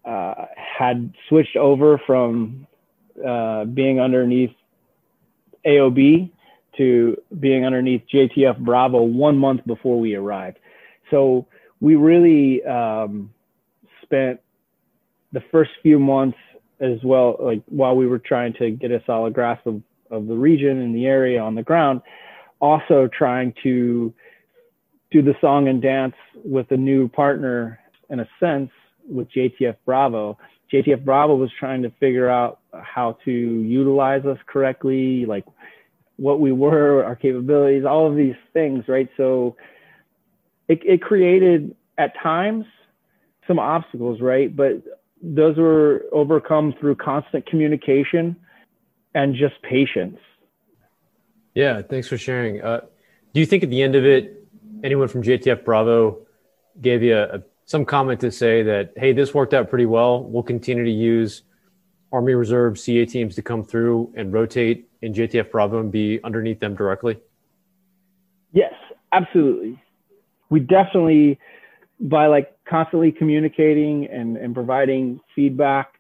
uh, 0.05 0.45
had 0.55 1.13
switched 1.27 1.55
over 1.55 1.99
from 2.05 2.67
uh, 3.25 3.65
being 3.65 3.99
underneath 3.99 4.51
AOB 5.65 6.31
to 6.77 7.17
being 7.39 7.65
underneath 7.65 8.03
JTF 8.13 8.59
Bravo 8.59 9.01
one 9.01 9.37
month 9.37 9.65
before 9.65 9.99
we 9.99 10.15
arrived. 10.15 10.59
So 11.09 11.47
we 11.79 11.95
really 11.95 12.63
um, 12.63 13.31
spent 14.03 14.39
the 15.31 15.41
first 15.51 15.71
few 15.81 15.99
months 15.99 16.37
as 16.79 16.99
well, 17.03 17.37
like 17.39 17.61
while 17.67 17.95
we 17.95 18.07
were 18.07 18.19
trying 18.19 18.53
to 18.53 18.71
get 18.71 18.91
a 18.91 19.01
solid 19.05 19.33
grasp 19.33 19.65
of, 19.65 19.81
of 20.11 20.27
the 20.27 20.35
region 20.35 20.79
and 20.79 20.95
the 20.95 21.05
area 21.05 21.41
on 21.41 21.55
the 21.55 21.63
ground, 21.63 22.01
also 22.59 23.09
trying 23.17 23.53
to 23.63 24.13
do 25.11 25.21
the 25.21 25.33
song 25.41 25.67
and 25.67 25.81
dance 25.81 26.15
with 26.43 26.69
a 26.71 26.77
new 26.77 27.07
partner 27.07 27.79
in 28.09 28.19
a 28.19 28.27
sense 28.39 28.69
with 29.07 29.29
JTF 29.31 29.75
Bravo. 29.85 30.37
JTF 30.71 31.03
Bravo 31.05 31.35
was 31.35 31.49
trying 31.59 31.81
to 31.83 31.89
figure 31.99 32.29
out 32.29 32.59
how 32.73 33.17
to 33.25 33.31
utilize 33.31 34.25
us 34.25 34.37
correctly, 34.47 35.25
like 35.25 35.45
what 36.17 36.39
we 36.39 36.51
were, 36.51 37.03
our 37.03 37.15
capabilities, 37.15 37.85
all 37.85 38.09
of 38.09 38.17
these 38.17 38.35
things, 38.53 38.83
right? 38.87 39.09
So 39.17 39.55
it, 40.67 40.81
it 40.85 41.01
created 41.01 41.75
at 41.97 42.13
times 42.21 42.65
some 43.47 43.59
obstacles, 43.59 44.21
right? 44.21 44.53
But 44.53 44.83
those 45.21 45.57
were 45.57 46.05
overcome 46.11 46.73
through 46.79 46.95
constant 46.95 47.45
communication 47.45 48.35
and 49.15 49.35
just 49.35 49.61
patience. 49.63 50.19
Yeah, 51.55 51.81
thanks 51.81 52.07
for 52.07 52.17
sharing. 52.17 52.61
Uh, 52.61 52.81
do 53.33 53.39
you 53.39 53.45
think 53.45 53.63
at 53.63 53.69
the 53.69 53.81
end 53.81 53.95
of 53.95 54.05
it, 54.05 54.45
anyone 54.83 55.07
from 55.07 55.23
JTF 55.23 55.65
Bravo 55.65 56.19
gave 56.81 57.01
you 57.01 57.17
a, 57.17 57.41
some 57.65 57.83
comment 57.83 58.19
to 58.21 58.31
say 58.31 58.63
that, 58.63 58.93
hey, 58.95 59.13
this 59.13 59.33
worked 59.33 59.53
out 59.53 59.69
pretty 59.69 59.85
well. 59.85 60.23
We'll 60.23 60.43
continue 60.43 60.83
to 60.83 60.91
use 60.91 61.43
Army 62.11 62.33
Reserve 62.33 62.79
CA 62.79 63.05
teams 63.05 63.35
to 63.35 63.41
come 63.41 63.63
through 63.63 64.13
and 64.15 64.31
rotate 64.31 64.89
in 65.01 65.13
JTF 65.13 65.51
Bravo 65.51 65.79
and 65.79 65.91
be 65.91 66.19
underneath 66.23 66.59
them 66.59 66.75
directly? 66.75 67.19
Yes, 68.53 68.73
absolutely. 69.11 69.81
We 70.49 70.59
definitely, 70.61 71.39
by 71.99 72.27
like 72.27 72.55
constantly 72.67 73.11
communicating 73.11 74.07
and, 74.07 74.37
and 74.37 74.53
providing 74.53 75.19
feedback 75.35 75.93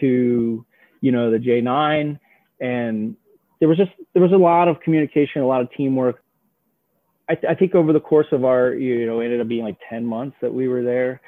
to, 0.00 0.64
you 1.00 1.12
know, 1.12 1.30
the 1.30 1.38
J9 1.38 2.18
and 2.60 3.16
there 3.60 3.68
was 3.68 3.78
just, 3.78 3.90
there 4.12 4.22
was 4.22 4.32
a 4.32 4.36
lot 4.36 4.68
of 4.68 4.80
communication, 4.80 5.42
a 5.42 5.46
lot 5.46 5.60
of 5.60 5.68
teamwork. 5.76 6.22
I, 7.28 7.34
th- 7.34 7.46
I 7.50 7.54
think 7.54 7.74
over 7.74 7.92
the 7.92 8.00
course 8.00 8.26
of 8.32 8.44
our, 8.44 8.74
you 8.74 9.06
know, 9.06 9.20
ended 9.20 9.40
up 9.40 9.48
being 9.48 9.64
like 9.64 9.78
10 9.88 10.04
months 10.04 10.36
that 10.42 10.52
we 10.52 10.68
were 10.68 10.82
there. 10.82 11.20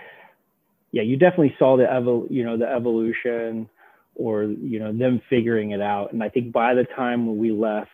Yeah, 0.90 1.02
you 1.02 1.16
definitely 1.16 1.54
saw 1.59 1.76
the 1.76 1.85
evol, 1.85 2.26
you 2.30 2.44
know, 2.44 2.56
the 2.56 2.68
evolution 2.68 3.68
or 4.14 4.44
you 4.44 4.78
know 4.78 4.92
them 4.92 5.21
figuring 5.28 5.73
it 5.73 5.80
out 5.80 6.12
and 6.12 6.23
i 6.23 6.28
think 6.28 6.52
by 6.52 6.75
the 6.75 6.85
time 6.97 7.37
we 7.37 7.50
left 7.50 7.90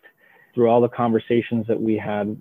through 0.55 0.69
all 0.69 0.81
the 0.81 0.89
conversations 0.89 1.67
that 1.67 1.81
we 1.81 1.97
had 1.97 2.37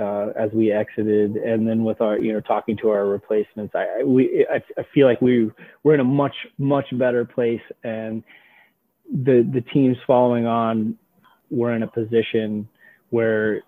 uh, 0.00 0.28
as 0.38 0.50
we 0.52 0.72
exited 0.72 1.36
and 1.36 1.66
then 1.66 1.84
with 1.84 2.00
our 2.00 2.18
you 2.18 2.32
know 2.32 2.40
talking 2.40 2.76
to 2.76 2.90
our 2.90 3.06
replacements 3.06 3.74
i 3.74 4.02
we 4.04 4.46
I, 4.50 4.62
I 4.78 4.84
feel 4.94 5.06
like 5.06 5.20
we 5.20 5.50
we're 5.82 5.94
in 5.94 6.00
a 6.00 6.04
much 6.04 6.34
much 6.58 6.86
better 6.92 7.24
place 7.24 7.62
and 7.84 8.22
the 9.10 9.48
the 9.52 9.60
teams 9.72 9.96
following 10.06 10.46
on 10.46 10.98
were 11.50 11.74
in 11.74 11.82
a 11.82 11.86
position 11.86 12.68
where 13.10 13.62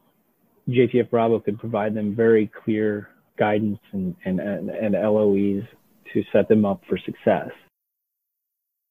JTF 0.69 1.11
Bravo 1.11 1.41
could 1.41 1.59
provide 1.59 1.95
them 1.95 2.15
very 2.15 2.51
clear 2.63 3.09
guidance 3.39 3.79
and, 3.93 4.15
and, 4.25 4.41
and, 4.41 4.69
and 4.71 4.95
LOEs 4.95 5.65
to 6.13 6.25
set 6.33 6.49
them 6.49 6.65
up 6.65 6.83
for 6.89 6.99
success. 6.99 7.51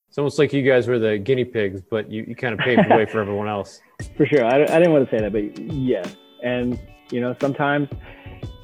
It's 0.10 0.18
almost 0.18 0.40
like 0.40 0.54
you 0.54 0.64
guys 0.64 0.88
were 0.88 1.00
the 1.00 1.18
guinea 1.18 1.46
pigs, 1.46 1.82
but 1.82 2.10
you, 2.10 2.24
you 2.28 2.36
kind 2.36 2.54
of 2.54 2.60
paved 2.60 2.90
the 2.90 2.96
way 2.96 3.06
for 3.06 3.20
everyone 3.20 3.48
else. 3.48 3.82
For 4.16 4.26
sure. 4.28 4.46
I, 4.46 4.62
I 4.62 4.80
didn't 4.80 4.92
want 4.92 5.10
to 5.10 5.16
say 5.16 5.22
that, 5.22 5.34
but 5.34 5.60
yeah. 5.60 6.06
And, 6.44 6.80
you 7.12 7.22
know, 7.22 7.36
sometimes, 7.40 7.90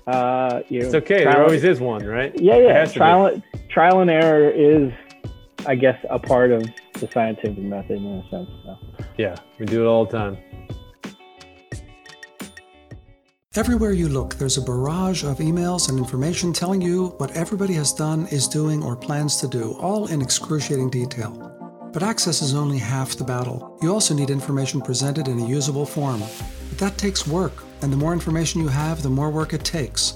uh, 0.07 0.61
you 0.69 0.79
know, 0.79 0.85
it's 0.85 0.95
okay. 0.95 1.23
There 1.23 1.43
always 1.43 1.63
is 1.63 1.79
one, 1.79 2.05
right? 2.05 2.37
Yeah, 2.39 2.57
yeah. 2.57 2.85
Trial, 2.85 3.41
trial 3.69 4.01
and 4.01 4.09
error 4.09 4.49
is, 4.49 4.91
I 5.65 5.75
guess, 5.75 5.97
a 6.09 6.19
part 6.19 6.51
of 6.51 6.65
the 6.99 7.09
scientific 7.11 7.57
method 7.57 7.97
in 7.97 8.05
a 8.05 8.29
sense. 8.29 8.49
So. 8.65 8.77
Yeah, 9.17 9.35
we 9.59 9.65
do 9.65 9.83
it 9.83 9.87
all 9.87 10.05
the 10.05 10.11
time. 10.11 10.37
Everywhere 13.55 13.91
you 13.91 14.09
look, 14.09 14.33
there's 14.33 14.57
a 14.57 14.61
barrage 14.63 15.23
of 15.23 15.37
emails 15.37 15.87
and 15.87 15.99
information 15.99 16.53
telling 16.53 16.81
you 16.81 17.09
what 17.19 17.29
everybody 17.37 17.73
has 17.75 17.93
done, 17.93 18.25
is 18.31 18.47
doing, 18.47 18.81
or 18.81 18.95
plans 18.95 19.35
to 19.41 19.47
do, 19.47 19.73
all 19.73 20.07
in 20.07 20.23
excruciating 20.23 20.89
detail. 20.89 21.51
But 21.93 22.01
access 22.01 22.41
is 22.41 22.55
only 22.55 22.79
half 22.79 23.15
the 23.15 23.23
battle. 23.23 23.77
You 23.79 23.93
also 23.93 24.15
need 24.15 24.31
information 24.31 24.81
presented 24.81 25.27
in 25.27 25.39
a 25.39 25.45
usable 25.45 25.85
form. 25.85 26.23
But 26.73 26.79
that 26.79 26.97
takes 26.97 27.27
work, 27.27 27.53
and 27.83 27.93
the 27.93 27.97
more 27.97 28.13
information 28.13 28.59
you 28.59 28.67
have, 28.67 29.03
the 29.03 29.09
more 29.09 29.29
work 29.29 29.53
it 29.53 29.63
takes. 29.63 30.15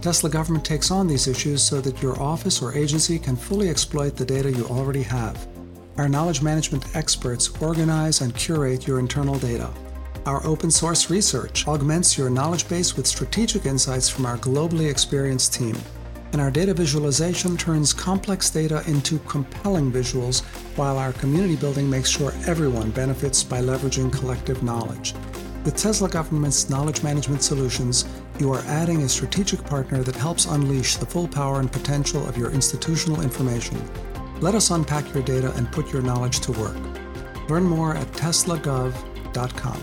Tesla 0.00 0.30
government 0.30 0.64
takes 0.64 0.90
on 0.90 1.06
these 1.06 1.28
issues 1.28 1.62
so 1.62 1.82
that 1.82 2.00
your 2.00 2.18
office 2.18 2.62
or 2.62 2.74
agency 2.74 3.18
can 3.18 3.36
fully 3.36 3.68
exploit 3.68 4.16
the 4.16 4.24
data 4.24 4.50
you 4.50 4.64
already 4.68 5.02
have. 5.02 5.46
Our 5.98 6.08
knowledge 6.08 6.40
management 6.40 6.96
experts 6.96 7.50
organize 7.60 8.22
and 8.22 8.34
curate 8.34 8.86
your 8.86 9.00
internal 9.00 9.38
data. 9.38 9.68
Our 10.24 10.42
open 10.46 10.70
source 10.70 11.10
research 11.10 11.68
augments 11.68 12.16
your 12.16 12.30
knowledge 12.30 12.66
base 12.70 12.96
with 12.96 13.06
strategic 13.06 13.66
insights 13.66 14.08
from 14.08 14.24
our 14.24 14.38
globally 14.38 14.90
experienced 14.90 15.52
team. 15.52 15.76
And 16.32 16.40
our 16.40 16.50
data 16.50 16.72
visualization 16.72 17.58
turns 17.58 17.92
complex 17.92 18.48
data 18.48 18.82
into 18.86 19.18
compelling 19.20 19.92
visuals, 19.92 20.42
while 20.74 20.96
our 20.96 21.12
community 21.12 21.56
building 21.56 21.90
makes 21.90 22.08
sure 22.08 22.32
everyone 22.46 22.92
benefits 22.92 23.44
by 23.44 23.60
leveraging 23.60 24.10
collective 24.10 24.62
knowledge. 24.62 25.12
With 25.64 25.76
Tesla 25.76 26.08
Government's 26.08 26.70
knowledge 26.70 27.02
management 27.02 27.42
solutions, 27.42 28.06
you 28.38 28.52
are 28.52 28.62
adding 28.66 29.02
a 29.02 29.08
strategic 29.08 29.64
partner 29.64 30.02
that 30.02 30.14
helps 30.14 30.46
unleash 30.46 30.96
the 30.96 31.06
full 31.06 31.28
power 31.28 31.60
and 31.60 31.70
potential 31.70 32.26
of 32.28 32.38
your 32.38 32.50
institutional 32.50 33.20
information. 33.20 33.78
Let 34.40 34.54
us 34.54 34.70
unpack 34.70 35.12
your 35.12 35.22
data 35.22 35.52
and 35.56 35.70
put 35.72 35.92
your 35.92 36.02
knowledge 36.02 36.40
to 36.40 36.52
work. 36.52 36.76
Learn 37.50 37.64
more 37.64 37.94
at 37.94 38.06
teslagov.com. 38.12 39.80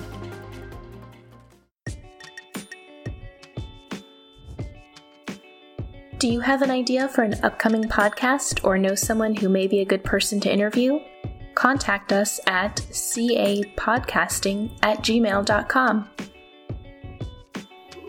Do 6.18 6.30
you 6.30 6.40
have 6.40 6.62
an 6.62 6.72
idea 6.72 7.10
for 7.10 7.24
an 7.24 7.36
upcoming 7.44 7.84
podcast 7.84 8.64
or 8.64 8.78
know 8.78 8.96
someone 8.96 9.36
who 9.36 9.50
may 9.50 9.68
be 9.68 9.82
a 9.82 9.86
good 9.86 10.04
person 10.04 10.40
to 10.40 10.52
interview? 10.52 11.00
Contact 11.56 12.14
us 12.14 12.40
at 12.48 12.76
capodcasting 12.76 14.78
at 14.84 15.00
gmail.com. 15.00 16.10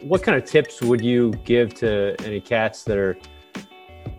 What 0.02 0.22
kind 0.22 0.36
of 0.36 0.44
tips 0.44 0.82
would 0.82 1.00
you 1.00 1.32
give 1.44 1.72
to 1.74 2.16
any 2.24 2.40
cats 2.40 2.84
that 2.84 2.98
are 2.98 3.16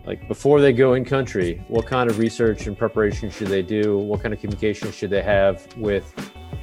like 0.06 0.26
before 0.28 0.60
they 0.60 0.72
go 0.72 0.94
in 0.94 1.04
country? 1.04 1.64
What 1.68 1.86
kind 1.86 2.10
of 2.10 2.18
research 2.18 2.66
and 2.66 2.76
preparation 2.76 3.30
should 3.30 3.48
they 3.48 3.62
do? 3.62 3.98
What 3.98 4.22
kind 4.22 4.34
of 4.34 4.40
communication 4.40 4.90
should 4.90 5.10
they 5.10 5.22
have 5.22 5.66
with, 5.76 6.12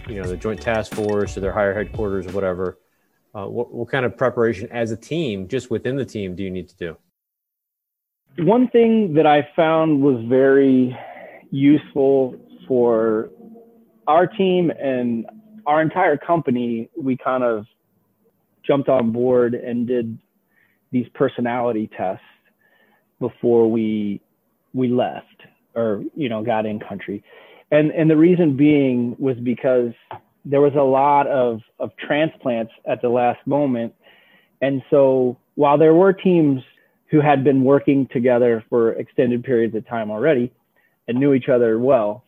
you 0.07 0.21
know, 0.21 0.27
the 0.27 0.37
Joint 0.37 0.61
Task 0.61 0.93
Force 0.93 1.37
or 1.37 1.39
their 1.39 1.53
higher 1.53 1.73
headquarters 1.73 2.27
or 2.27 2.31
whatever? 2.31 2.79
Uh, 3.33 3.47
what, 3.47 3.73
what 3.73 3.89
kind 3.89 4.05
of 4.05 4.17
preparation 4.17 4.67
as 4.71 4.91
a 4.91 4.97
team, 4.97 5.47
just 5.47 5.71
within 5.71 5.95
the 5.95 6.05
team, 6.05 6.35
do 6.35 6.43
you 6.43 6.51
need 6.51 6.69
to 6.69 6.75
do? 6.75 6.97
one 8.37 8.67
thing 8.69 9.13
that 9.13 9.25
I 9.25 9.47
found 9.55 10.01
was 10.01 10.23
very 10.27 10.97
useful 11.51 12.35
for 12.67 13.29
our 14.07 14.27
team 14.27 14.71
and 14.71 15.25
our 15.65 15.81
entire 15.81 16.17
company, 16.17 16.89
we 16.99 17.17
kind 17.17 17.43
of 17.43 17.65
jumped 18.65 18.89
on 18.89 19.11
board 19.11 19.53
and 19.53 19.87
did 19.87 20.17
these 20.91 21.07
personality 21.13 21.89
tests 21.97 22.23
before 23.19 23.69
we 23.69 24.21
we 24.73 24.87
left 24.87 25.43
or 25.75 26.03
you 26.15 26.27
know 26.27 26.43
got 26.43 26.65
in 26.65 26.79
country 26.79 27.23
and 27.71 27.91
and 27.91 28.09
the 28.09 28.17
reason 28.17 28.57
being 28.57 29.15
was 29.19 29.37
because 29.37 29.93
there 30.43 30.61
was 30.61 30.73
a 30.75 30.83
lot 30.83 31.27
of 31.27 31.61
of 31.79 31.91
transplants 31.97 32.73
at 32.85 33.01
the 33.01 33.07
last 33.07 33.39
moment 33.45 33.93
and 34.61 34.81
so 34.89 35.37
while 35.55 35.77
there 35.77 35.93
were 35.93 36.11
teams 36.11 36.61
who 37.15 37.21
had 37.21 37.43
been 37.43 37.63
working 37.63 38.07
together 38.11 38.63
for 38.69 38.93
extended 38.93 39.43
periods 39.43 39.75
of 39.75 39.87
time 39.87 40.11
already 40.11 40.51
and 41.07 41.17
knew 41.17 41.33
each 41.33 41.47
other 41.49 41.79
well. 41.79 42.24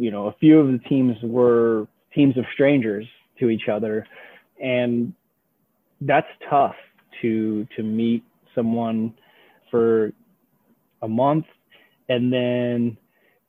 You 0.00 0.10
know, 0.10 0.28
a 0.28 0.32
few 0.40 0.58
of 0.58 0.68
the 0.68 0.78
teams 0.88 1.18
were 1.22 1.86
teams 2.14 2.38
of 2.38 2.46
strangers 2.54 3.06
to 3.38 3.50
each 3.50 3.68
other, 3.70 4.06
and 4.58 5.12
that's 6.00 6.26
tough 6.48 6.74
to 7.20 7.66
to 7.76 7.82
meet 7.82 8.24
someone 8.54 9.12
for 9.70 10.14
a 11.02 11.08
month 11.08 11.44
and 12.08 12.32
then 12.32 12.96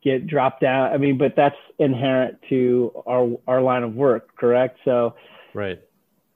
get 0.04 0.26
dropped 0.26 0.62
out. 0.62 0.92
I 0.92 0.98
mean, 0.98 1.16
but 1.16 1.34
that's 1.36 1.56
inherent 1.78 2.38
to 2.50 3.02
our 3.06 3.30
our 3.48 3.62
line 3.62 3.82
of 3.82 3.94
work, 3.94 4.36
correct? 4.36 4.78
So, 4.84 5.14
right, 5.54 5.80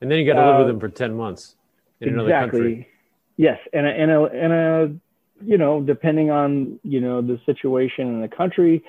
and 0.00 0.10
then 0.10 0.18
you 0.18 0.26
got 0.26 0.40
to 0.40 0.46
uh, 0.46 0.50
live 0.52 0.58
with 0.60 0.68
them 0.68 0.80
for 0.80 0.88
ten 0.88 1.14
months 1.14 1.56
in 2.00 2.08
exactly. 2.08 2.30
another 2.30 2.50
country. 2.50 2.88
Yes, 3.36 3.58
and 3.74 3.86
a, 3.86 3.90
and 3.90 4.10
a 4.10 4.22
and 4.22 4.52
a 4.52 4.96
you 5.44 5.58
know 5.58 5.82
depending 5.82 6.30
on 6.30 6.80
you 6.84 7.02
know 7.02 7.20
the 7.20 7.38
situation 7.44 8.08
in 8.08 8.22
the 8.22 8.28
country, 8.28 8.82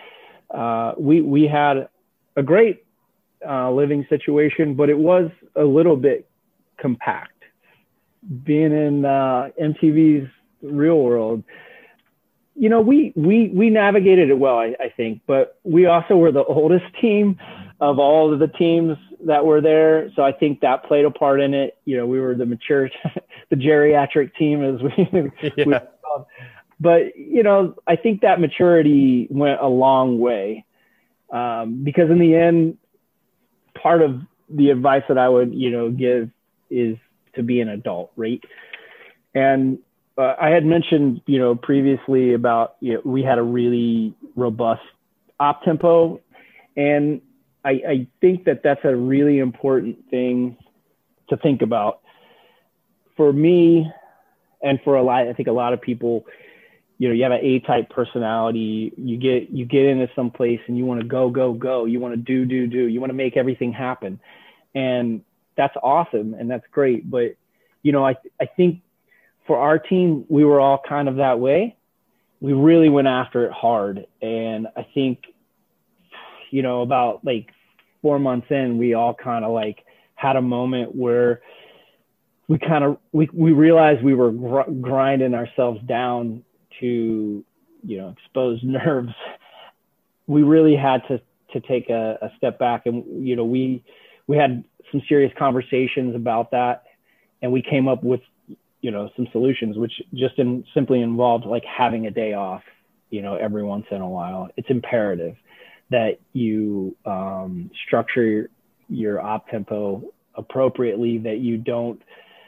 uh, 0.51 0.94
we 0.98 1.22
we 1.22 1.48
had 1.48 1.89
a 2.36 2.44
great 2.44 2.86
uh, 3.48 3.72
living 3.72 4.06
situation, 4.10 4.75
but 4.75 4.89
it 4.89 4.98
was 4.98 5.30
a 5.56 5.63
little 5.63 5.96
bit 5.96 6.30
compact. 6.77 7.32
Being 8.44 8.74
in 8.74 9.06
uh, 9.06 9.50
MTV's 9.62 10.30
real 10.62 11.00
world, 11.00 11.44
you 12.56 12.70
know, 12.70 12.82
we 12.82 13.13
we 13.16 13.50
we 13.50 13.70
navigated 13.70 14.30
it 14.30 14.39
well, 14.39 14.58
I, 14.58 14.75
I 14.80 14.89
think, 14.96 15.22
but 15.27 15.60
we 15.63 15.86
also 15.86 16.18
were 16.18 16.32
the 16.32 16.44
oldest 16.44 16.86
team 17.00 17.39
of 17.80 18.00
all 18.00 18.34
of 18.34 18.39
the 18.39 18.48
teams 18.48 18.98
that 19.25 19.46
were 19.46 19.62
there. 19.62 20.12
So 20.16 20.24
I 20.24 20.32
think 20.32 20.62
that 20.62 20.86
played 20.86 21.06
a 21.06 21.12
part 21.12 21.39
in 21.39 21.54
it. 21.54 21.77
You 21.86 21.98
know, 21.98 22.08
we 22.08 22.20
were 22.20 22.36
the 22.36 22.46
mature, 22.46 22.89
the 23.50 23.56
geriatric 23.56 24.36
team 24.36 24.63
as 24.63 24.82
we, 24.82 25.32
yeah. 25.58 25.66
we 25.66 25.75
but 26.79 27.17
you 27.17 27.43
know, 27.43 27.75
I 27.88 27.96
think 27.96 28.22
that 28.22 28.39
maturity 28.39 29.27
went 29.29 29.60
a 29.62 29.67
long 29.67 30.19
way 30.19 30.65
um, 31.31 31.84
because 31.84 32.10
in 32.10 32.19
the 32.19 32.36
end, 32.36 32.77
part 33.81 34.01
of 34.01 34.22
the 34.50 34.69
advice 34.69 35.03
that 35.10 35.17
I 35.17 35.27
would, 35.29 35.53
you 35.53 35.69
know, 35.69 35.89
give 35.89 36.29
is 36.69 36.98
to 37.36 37.43
be 37.43 37.62
an 37.62 37.69
adult, 37.69 38.12
right? 38.15 38.43
And 39.36 39.79
uh, 40.17 40.36
I 40.39 40.50
had 40.50 40.65
mentioned, 40.65 41.22
you 41.25 41.39
know, 41.39 41.55
previously 41.55 42.34
about 42.34 42.75
you 42.79 42.93
know, 42.96 43.01
we 43.05 43.24
had 43.24 43.38
a 43.38 43.43
really 43.43 44.13
robust 44.36 44.81
op 45.39 45.63
tempo, 45.63 46.22
and 46.75 47.22
I, 47.63 47.72
I 47.72 48.07
think 48.22 48.46
that 48.46 48.63
that's 48.63 48.84
a 48.84 48.96
really 48.96 49.39
important 49.39 50.10
thing 50.10 50.57
to 51.29 51.38
think 51.38 51.62
about. 51.62 52.01
for 53.17 53.34
me 53.34 53.91
and 54.62 54.79
for 54.84 54.96
a 54.96 55.03
lot, 55.03 55.27
I 55.27 55.34
think 55.34 55.48
a 55.48 55.51
lot 55.51 55.74
of 55.74 55.81
people, 55.81 56.25
you 56.98 57.08
know, 57.08 57.13
you 57.13 57.24
have 57.24 57.32
an 57.32 57.39
A-type 57.42 57.89
personality. 57.89 58.92
You 58.98 59.18
get 59.18 59.50
you 59.50 59.66
get 59.66 59.86
into 59.86 60.10
some 60.16 60.32
place 60.32 60.60
and 60.68 60.77
you 60.77 60.86
want 60.86 61.01
to 61.01 61.08
go, 61.08 61.30
go, 61.30 61.54
go. 61.54 61.86
You 61.86 62.00
want 62.00 62.13
to 62.13 62.18
do, 62.18 62.46
do, 62.46 62.68
do. 62.68 62.88
You 62.88 63.00
want 63.00 63.12
to 63.12 63.16
make 63.16 63.38
everything 63.38 63.72
happen, 63.72 64.20
and 64.74 65.22
that's 65.56 65.75
awesome 65.82 66.34
and 66.34 66.50
that's 66.50 66.66
great. 66.72 67.10
But 67.10 67.36
you 67.84 67.92
know, 67.92 68.06
I 68.06 68.16
I 68.42 68.46
think 68.46 68.82
for 69.46 69.58
our 69.58 69.77
team, 69.80 70.25
we 70.27 70.44
were 70.44 70.60
all 70.60 70.82
kind 70.88 71.08
of 71.08 71.18
that 71.18 71.39
way. 71.39 71.75
We 72.39 72.54
really 72.54 72.89
went 72.89 73.08
after 73.08 73.46
it 73.46 73.51
hard, 73.51 74.06
and 74.22 74.68
I 74.75 74.86
think, 74.94 75.24
you 76.51 76.62
know, 76.62 76.82
about 76.82 77.24
like 77.24 77.51
four 78.01 78.20
months 78.20 78.48
in, 78.50 78.77
we 78.77 78.94
all 78.94 79.13
kind 79.13 79.46
of 79.46 79.51
like 79.51 79.84
had 80.16 80.36
a 80.36 80.42
moment 80.42 80.96
where 80.96 81.42
we 82.48 82.58
kind 82.58 82.84
of 82.84 82.98
we, 83.12 83.30
we 83.34 83.51
realized 83.51 84.04
we 84.04 84.13
were 84.13 84.32
gr- 84.32 84.72
grinding 84.82 85.34
ourselves 85.34 85.80
down 85.86 86.44
to 86.79 87.43
you 87.84 87.98
know 87.98 88.10
expose 88.10 88.60
nerves 88.63 89.13
we 90.27 90.43
really 90.43 90.75
had 90.75 91.01
to 91.07 91.22
to 91.53 91.62
take 91.62 91.89
a, 91.89 92.17
a 92.22 92.31
step 92.38 92.60
back 92.60 92.86
and 92.86 93.25
you 93.25 93.36
know 93.36 93.46
we 93.46 93.84
we 94.27 94.38
had 94.38 94.63
some 94.91 95.01
serious 95.07 95.31
conversations 95.38 96.15
about 96.15 96.51
that 96.51 96.84
and 97.41 97.51
we 97.51 97.62
came 97.62 97.88
up 97.88 98.03
with 98.03 98.22
you 98.81 98.91
know 98.91 99.10
some 99.15 99.27
solutions 99.31 99.77
which 99.77 99.93
just 100.13 100.38
in, 100.38 100.63
simply 100.74 101.01
involved 101.01 101.46
like 101.46 101.63
having 101.65 102.07
a 102.07 102.12
day 102.12 102.34
off 102.34 102.63
you 103.10 103.22
know 103.22 103.36
every 103.36 103.63
once 103.63 103.86
in 103.91 104.01
a 104.01 104.10
while 104.10 104.50
it's 104.57 104.69
imperative 104.69 105.36
that 105.89 106.19
you 106.34 106.96
um, 107.05 107.72
structure 107.86 108.24
your, 108.24 108.50
your 108.89 109.22
op 109.22 109.48
tempo 109.48 110.03
appropriately 110.36 111.17
that 111.17 111.39
you 111.39 111.57
don't 111.57 112.01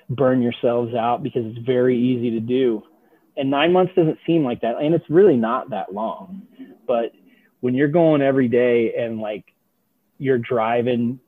burn 0.09 0.41
yourselves 0.41 0.93
out 0.95 1.21
because 1.23 1.43
it's 1.45 1.65
very 1.65 1.97
easy 1.97 2.31
to 2.31 2.39
do. 2.39 2.83
And 3.39 3.49
nine 3.49 3.73
months 3.73 3.93
doesn't 3.95 4.19
seem 4.25 4.43
like 4.43 4.61
that. 4.61 4.75
And 4.81 4.93
it's 4.93 5.09
really 5.09 5.37
not 5.37 5.69
that 5.71 5.93
long. 5.93 6.43
But 6.85 7.13
when 7.61 7.73
you're 7.73 7.87
going 7.87 8.21
every 8.21 8.47
day 8.47 8.93
and 8.95 9.19
like 9.19 9.45
you're 10.17 10.37
driving 10.37 11.19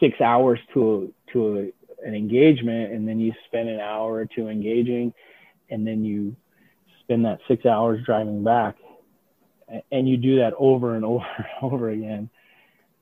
six 0.00 0.20
hours 0.20 0.58
to 0.74 1.12
a, 1.28 1.32
to 1.32 1.58
a, 1.58 2.06
an 2.06 2.14
engagement 2.14 2.92
and 2.92 3.06
then 3.06 3.20
you 3.20 3.32
spend 3.46 3.68
an 3.68 3.80
hour 3.80 4.14
or 4.14 4.26
two 4.26 4.48
engaging 4.48 5.12
and 5.70 5.86
then 5.86 6.04
you 6.04 6.36
spend 7.00 7.24
that 7.24 7.38
six 7.48 7.64
hours 7.66 8.00
driving 8.04 8.42
back 8.42 8.76
and 9.90 10.08
you 10.08 10.16
do 10.16 10.36
that 10.36 10.52
over 10.58 10.94
and 10.94 11.04
over 11.04 11.24
and 11.36 11.46
over 11.62 11.90
again 11.90 12.30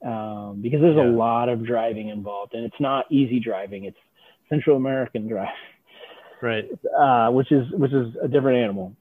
um, 0.04 0.58
because 0.60 0.80
there's 0.80 0.96
yeah. 0.96 1.04
a 1.04 1.10
lot 1.10 1.48
of 1.48 1.64
driving 1.64 2.08
involved 2.08 2.54
and 2.54 2.64
it's 2.64 2.80
not 2.80 3.06
easy 3.10 3.40
driving 3.40 3.84
it's 3.84 3.98
Central 4.48 4.76
American 4.76 5.26
drive, 5.26 5.48
right? 6.44 6.68
Uh, 6.96 7.30
which 7.30 7.50
is 7.50 7.70
which 7.72 7.92
is 7.92 8.14
a 8.22 8.28
different 8.28 8.58
animal. 8.58 8.94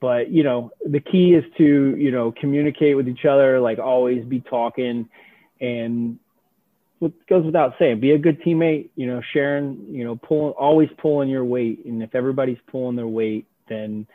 But 0.00 0.30
you 0.30 0.42
know, 0.42 0.72
the 0.84 1.00
key 1.00 1.34
is 1.34 1.44
to 1.58 1.96
you 1.96 2.10
know 2.10 2.32
communicate 2.32 2.96
with 2.96 3.08
each 3.08 3.24
other, 3.24 3.60
like 3.60 3.78
always 3.78 4.24
be 4.24 4.40
talking, 4.40 5.08
and 5.60 6.18
what 6.98 7.12
goes 7.28 7.44
without 7.44 7.74
saying, 7.78 8.00
be 8.00 8.10
a 8.10 8.18
good 8.18 8.42
teammate. 8.42 8.90
You 8.96 9.06
know, 9.06 9.22
sharing, 9.32 9.86
you 9.90 10.04
know, 10.04 10.16
pulling, 10.16 10.54
always 10.54 10.88
pulling 10.98 11.28
your 11.28 11.44
weight, 11.44 11.84
and 11.84 12.02
if 12.02 12.14
everybody's 12.14 12.58
pulling 12.66 12.96
their 12.96 13.06
weight, 13.06 13.46
then 13.68 14.06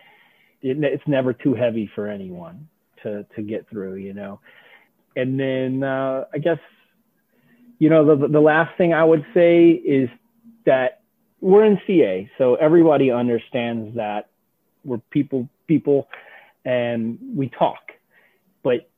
it, 0.61 0.83
it's 0.83 1.07
never 1.07 1.31
too 1.31 1.53
heavy 1.53 1.89
for 1.95 2.07
anyone 2.07 2.67
to 3.03 3.25
to 3.35 3.41
get 3.41 3.69
through. 3.69 3.95
You 3.95 4.13
know, 4.13 4.41
and 5.15 5.39
then 5.39 5.83
uh, 5.83 6.25
I 6.33 6.39
guess 6.39 6.59
you 7.79 7.89
know, 7.89 8.15
the, 8.15 8.27
the 8.27 8.39
last 8.41 8.75
thing 8.77 8.93
I 8.93 9.03
would 9.03 9.25
say 9.33 9.69
is 9.69 10.09
that 10.65 11.01
we're 11.41 11.65
in 11.65 11.79
CA, 11.85 12.29
so 12.37 12.55
everybody 12.55 13.11
understands 13.11 13.95
that 13.95 14.29
we're 14.83 14.97
people, 15.11 15.47
people, 15.67 16.07
and 16.65 17.17
we 17.35 17.49
talk. 17.49 17.91
But 18.63 18.89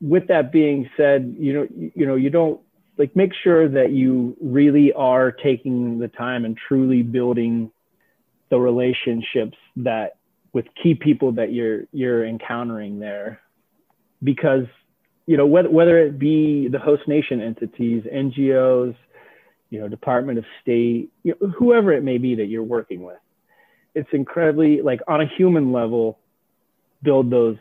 with 0.00 0.28
that 0.28 0.52
being 0.52 0.90
said, 0.96 1.36
you 1.38 1.52
know, 1.52 1.68
you 1.94 2.06
know, 2.06 2.16
you 2.16 2.30
don't 2.30 2.60
like 2.98 3.14
make 3.14 3.32
sure 3.42 3.68
that 3.68 3.92
you 3.92 4.36
really 4.40 4.92
are 4.92 5.30
taking 5.32 5.98
the 5.98 6.08
time 6.08 6.44
and 6.44 6.56
truly 6.56 7.02
building 7.02 7.70
the 8.50 8.58
relationships 8.58 9.56
that 9.76 10.16
with 10.52 10.66
key 10.82 10.94
people 10.94 11.32
that 11.32 11.52
you're 11.52 11.84
you're 11.92 12.26
encountering 12.26 12.98
there 12.98 13.40
because 14.22 14.66
you 15.30 15.36
know, 15.36 15.46
whether, 15.46 15.70
whether 15.70 15.96
it 15.98 16.18
be 16.18 16.66
the 16.66 16.80
host 16.80 17.06
nation 17.06 17.40
entities, 17.40 18.02
NGOs, 18.12 18.96
you 19.70 19.80
know, 19.80 19.88
Department 19.88 20.38
of 20.38 20.44
State, 20.60 21.10
you 21.22 21.34
know, 21.40 21.48
whoever 21.48 21.92
it 21.92 22.02
may 22.02 22.18
be 22.18 22.34
that 22.36 22.46
you're 22.46 22.62
working 22.62 23.02
with, 23.02 23.18
it's 23.94 24.08
incredibly 24.12 24.82
like 24.82 25.00
on 25.08 25.20
a 25.20 25.26
human 25.26 25.72
level, 25.72 26.18
build 27.02 27.30
those 27.30 27.56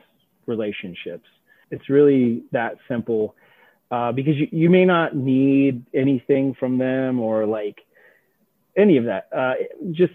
relationships. 0.45 1.27
It's 1.71 1.87
really 1.89 2.43
that 2.51 2.77
simple 2.87 3.35
uh, 3.91 4.11
because 4.11 4.35
you, 4.35 4.47
you 4.51 4.69
may 4.69 4.85
not 4.85 5.15
need 5.15 5.85
anything 5.93 6.55
from 6.59 6.77
them 6.77 7.19
or 7.19 7.45
like 7.45 7.79
any 8.75 8.97
of 8.97 9.05
that. 9.05 9.29
Uh, 9.35 9.53
just 9.91 10.13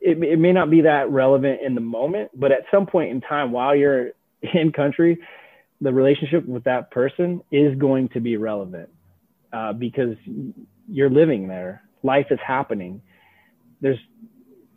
it, 0.00 0.22
it 0.22 0.38
may 0.38 0.52
not 0.52 0.70
be 0.70 0.82
that 0.82 1.10
relevant 1.10 1.60
in 1.62 1.74
the 1.74 1.80
moment, 1.80 2.30
but 2.34 2.52
at 2.52 2.64
some 2.70 2.86
point 2.86 3.10
in 3.10 3.20
time 3.20 3.52
while 3.52 3.74
you're 3.74 4.10
in 4.54 4.72
country, 4.72 5.18
the 5.80 5.92
relationship 5.92 6.46
with 6.46 6.64
that 6.64 6.90
person 6.90 7.42
is 7.50 7.76
going 7.78 8.08
to 8.10 8.20
be 8.20 8.36
relevant 8.36 8.88
uh, 9.52 9.72
because 9.72 10.16
you're 10.92 11.10
living 11.10 11.48
there. 11.48 11.82
Life 12.02 12.26
is 12.30 12.38
happening. 12.46 13.00
There's 13.80 13.98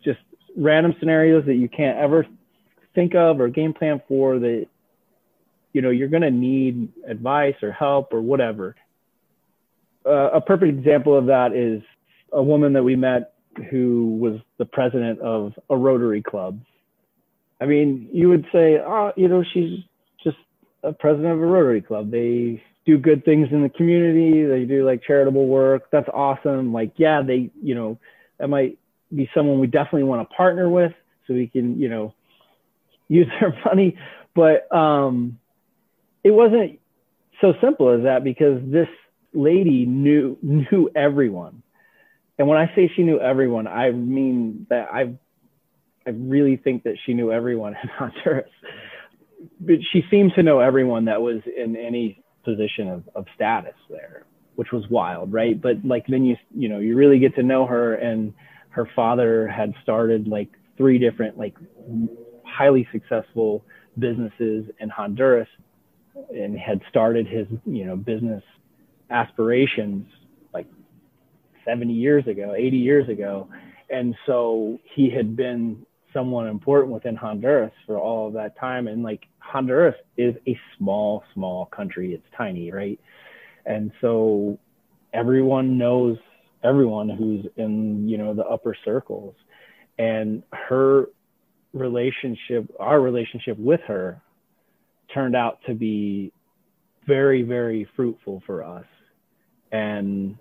just 0.03 0.19
random 0.55 0.95
scenarios 0.99 1.45
that 1.45 1.55
you 1.55 1.67
can't 1.67 1.97
ever 1.97 2.25
think 2.93 3.13
of 3.13 3.41
or 3.41 3.49
game 3.49 3.73
plan 3.73 4.01
for 4.07 4.39
that 4.39 4.67
you 5.73 5.81
know 5.81 5.89
you're 5.89 6.07
going 6.07 6.21
to 6.21 6.31
need 6.31 6.89
advice 7.05 7.55
or 7.61 7.71
help 7.71 8.13
or 8.13 8.21
whatever. 8.21 8.75
Uh, 10.05 10.29
a 10.33 10.41
perfect 10.41 10.77
example 10.77 11.17
of 11.17 11.25
that 11.25 11.53
is 11.53 11.81
a 12.31 12.41
woman 12.41 12.73
that 12.73 12.83
we 12.83 12.95
met 12.95 13.33
who 13.69 14.17
was 14.19 14.39
the 14.57 14.65
president 14.65 15.19
of 15.19 15.53
a 15.69 15.75
Rotary 15.75 16.21
Club. 16.21 16.59
I 17.59 17.65
mean, 17.65 18.09
you 18.11 18.29
would 18.29 18.45
say, 18.51 18.77
oh, 18.79 19.11
you 19.15 19.27
know, 19.27 19.43
she's 19.53 19.79
just 20.23 20.37
a 20.83 20.93
president 20.93 21.33
of 21.33 21.41
a 21.41 21.45
Rotary 21.45 21.81
Club. 21.81 22.11
They 22.11 22.61
do 22.85 22.97
good 22.97 23.25
things 23.25 23.47
in 23.51 23.63
the 23.63 23.69
community. 23.69 24.45
They 24.45 24.65
do 24.65 24.85
like 24.85 25.03
charitable 25.03 25.47
work. 25.47 25.89
That's 25.91 26.09
awesome. 26.13 26.73
Like, 26.73 26.93
yeah, 26.97 27.21
they, 27.21 27.51
you 27.61 27.75
know, 27.75 27.99
that 28.39 28.47
might 28.47 28.77
be 29.13 29.29
someone 29.33 29.59
we 29.59 29.67
definitely 29.67 30.03
want 30.03 30.27
to 30.27 30.35
partner 30.35 30.69
with 30.69 30.93
so 31.27 31.33
we 31.33 31.47
can, 31.47 31.79
you 31.79 31.89
know, 31.89 32.13
use 33.07 33.27
their 33.39 33.57
money. 33.65 33.97
But 34.35 34.73
um, 34.75 35.39
it 36.23 36.31
wasn't 36.31 36.79
so 37.41 37.53
simple 37.61 37.89
as 37.95 38.03
that 38.03 38.23
because 38.23 38.61
this 38.65 38.89
lady 39.33 39.85
knew 39.85 40.37
knew 40.41 40.89
everyone. 40.95 41.61
And 42.37 42.47
when 42.47 42.57
I 42.57 42.73
say 42.75 42.91
she 42.95 43.03
knew 43.03 43.19
everyone, 43.19 43.67
I 43.67 43.91
mean 43.91 44.67
that 44.69 44.89
I 44.91 45.13
I 46.05 46.11
really 46.11 46.57
think 46.57 46.83
that 46.83 46.95
she 47.05 47.13
knew 47.13 47.31
everyone 47.31 47.75
in 47.83 47.89
Honduras 47.89 48.49
but 49.59 49.75
she 49.91 50.03
seemed 50.09 50.33
to 50.35 50.43
know 50.43 50.59
everyone 50.59 51.05
that 51.05 51.21
was 51.21 51.41
in 51.45 51.75
any 51.75 52.23
position 52.45 52.87
of, 52.89 53.03
of 53.15 53.25
status 53.35 53.75
there, 53.89 54.25
which 54.55 54.71
was 54.71 54.83
wild, 54.89 55.33
right? 55.33 55.59
But 55.59 55.83
like 55.83 56.05
then 56.07 56.23
you 56.23 56.35
you 56.55 56.69
know 56.69 56.79
you 56.79 56.95
really 56.95 57.19
get 57.19 57.35
to 57.35 57.43
know 57.43 57.65
her, 57.65 57.95
and 57.95 58.33
her 58.69 58.87
father 58.95 59.47
had 59.47 59.73
started 59.83 60.27
like 60.27 60.49
three 60.77 60.99
different 60.99 61.37
like 61.37 61.55
highly 62.45 62.87
successful 62.91 63.63
businesses 63.97 64.65
in 64.79 64.89
Honduras, 64.89 65.49
and 66.29 66.57
had 66.57 66.81
started 66.89 67.27
his 67.27 67.47
you 67.65 67.85
know 67.85 67.95
business 67.95 68.43
aspirations 69.09 70.07
like 70.53 70.67
70 71.65 71.93
years 71.93 72.25
ago, 72.27 72.53
80 72.57 72.77
years 72.77 73.09
ago, 73.09 73.49
and 73.89 74.15
so 74.25 74.79
he 74.95 75.09
had 75.09 75.35
been 75.35 75.85
someone 76.15 76.47
important 76.47 76.93
within 76.93 77.15
Honduras 77.15 77.73
for 77.85 77.99
all 77.99 78.27
of 78.27 78.33
that 78.33 78.57
time. 78.57 78.87
And 78.87 79.03
like 79.03 79.27
Honduras 79.45 79.95
is 80.17 80.35
a 80.47 80.57
small, 80.77 81.23
small 81.33 81.67
country. 81.67 82.13
It's 82.13 82.25
tiny, 82.37 82.71
right? 82.71 82.99
And 83.65 83.91
so 84.01 84.57
everyone 85.13 85.77
knows 85.77 86.17
everyone 86.63 87.09
who's 87.09 87.45
in, 87.57 88.09
you 88.09 88.17
know, 88.17 88.33
the 88.33 88.45
upper 88.45 88.75
circles. 88.83 89.35
And 89.97 90.43
her 90.51 91.05
relationship, 91.73 92.69
our 92.79 92.99
relationship 92.99 93.57
with 93.57 93.81
her 93.87 94.21
turned 95.13 95.35
out 95.35 95.59
to 95.67 95.73
be 95.73 96.31
very, 97.07 97.43
very 97.43 97.87
fruitful 97.95 98.41
for 98.45 98.63
us. 98.63 98.85
And 99.71 100.37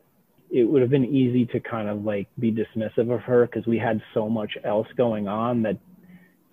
it 0.50 0.64
would 0.64 0.82
have 0.82 0.90
been 0.90 1.04
easy 1.04 1.46
to 1.46 1.60
kind 1.60 1.88
of 1.88 2.04
like 2.04 2.28
be 2.38 2.52
dismissive 2.52 3.12
of 3.12 3.20
her 3.22 3.46
because 3.46 3.66
we 3.66 3.78
had 3.78 4.00
so 4.14 4.28
much 4.28 4.52
else 4.64 4.86
going 4.96 5.28
on 5.28 5.62
that 5.62 5.78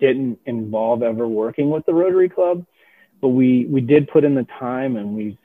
didn't 0.02 0.40
involve 0.46 1.04
ever 1.04 1.28
working 1.28 1.70
with 1.70 1.86
the 1.86 1.94
Rotary 1.94 2.28
Club. 2.28 2.66
But 3.20 3.28
we 3.28 3.66
we 3.66 3.80
did 3.80 4.08
put 4.08 4.24
in 4.24 4.34
the 4.34 4.46
time 4.58 4.96
and 4.96 5.16
we 5.16 5.38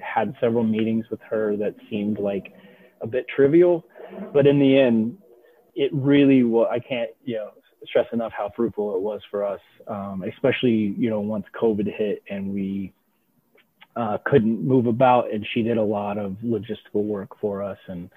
had 0.00 0.34
several 0.40 0.64
meetings 0.64 1.04
with 1.10 1.20
her 1.20 1.56
that 1.58 1.74
seemed 1.90 2.18
like 2.18 2.54
a 3.02 3.06
bit 3.06 3.26
trivial. 3.28 3.84
But 4.32 4.46
in 4.46 4.58
the 4.58 4.78
end, 4.78 5.18
it 5.74 5.90
really 5.92 6.42
was, 6.42 6.68
I 6.72 6.78
can't, 6.78 7.10
you 7.24 7.36
know, 7.36 7.50
stress 7.84 8.06
enough 8.12 8.32
how 8.36 8.50
fruitful 8.56 8.96
it 8.96 9.02
was 9.02 9.20
for 9.30 9.44
us, 9.44 9.60
um, 9.88 10.24
especially, 10.26 10.94
you 10.98 11.10
know, 11.10 11.20
once 11.20 11.44
COVID 11.60 11.86
hit 11.94 12.22
and 12.30 12.54
we 12.54 12.94
uh, 13.94 14.16
couldn't 14.24 14.66
move 14.66 14.86
about. 14.86 15.32
And 15.32 15.46
she 15.52 15.62
did 15.62 15.76
a 15.76 15.82
lot 15.82 16.16
of 16.16 16.36
logistical 16.42 17.04
work 17.04 17.38
for 17.40 17.62
us 17.62 17.78
and 17.88 18.08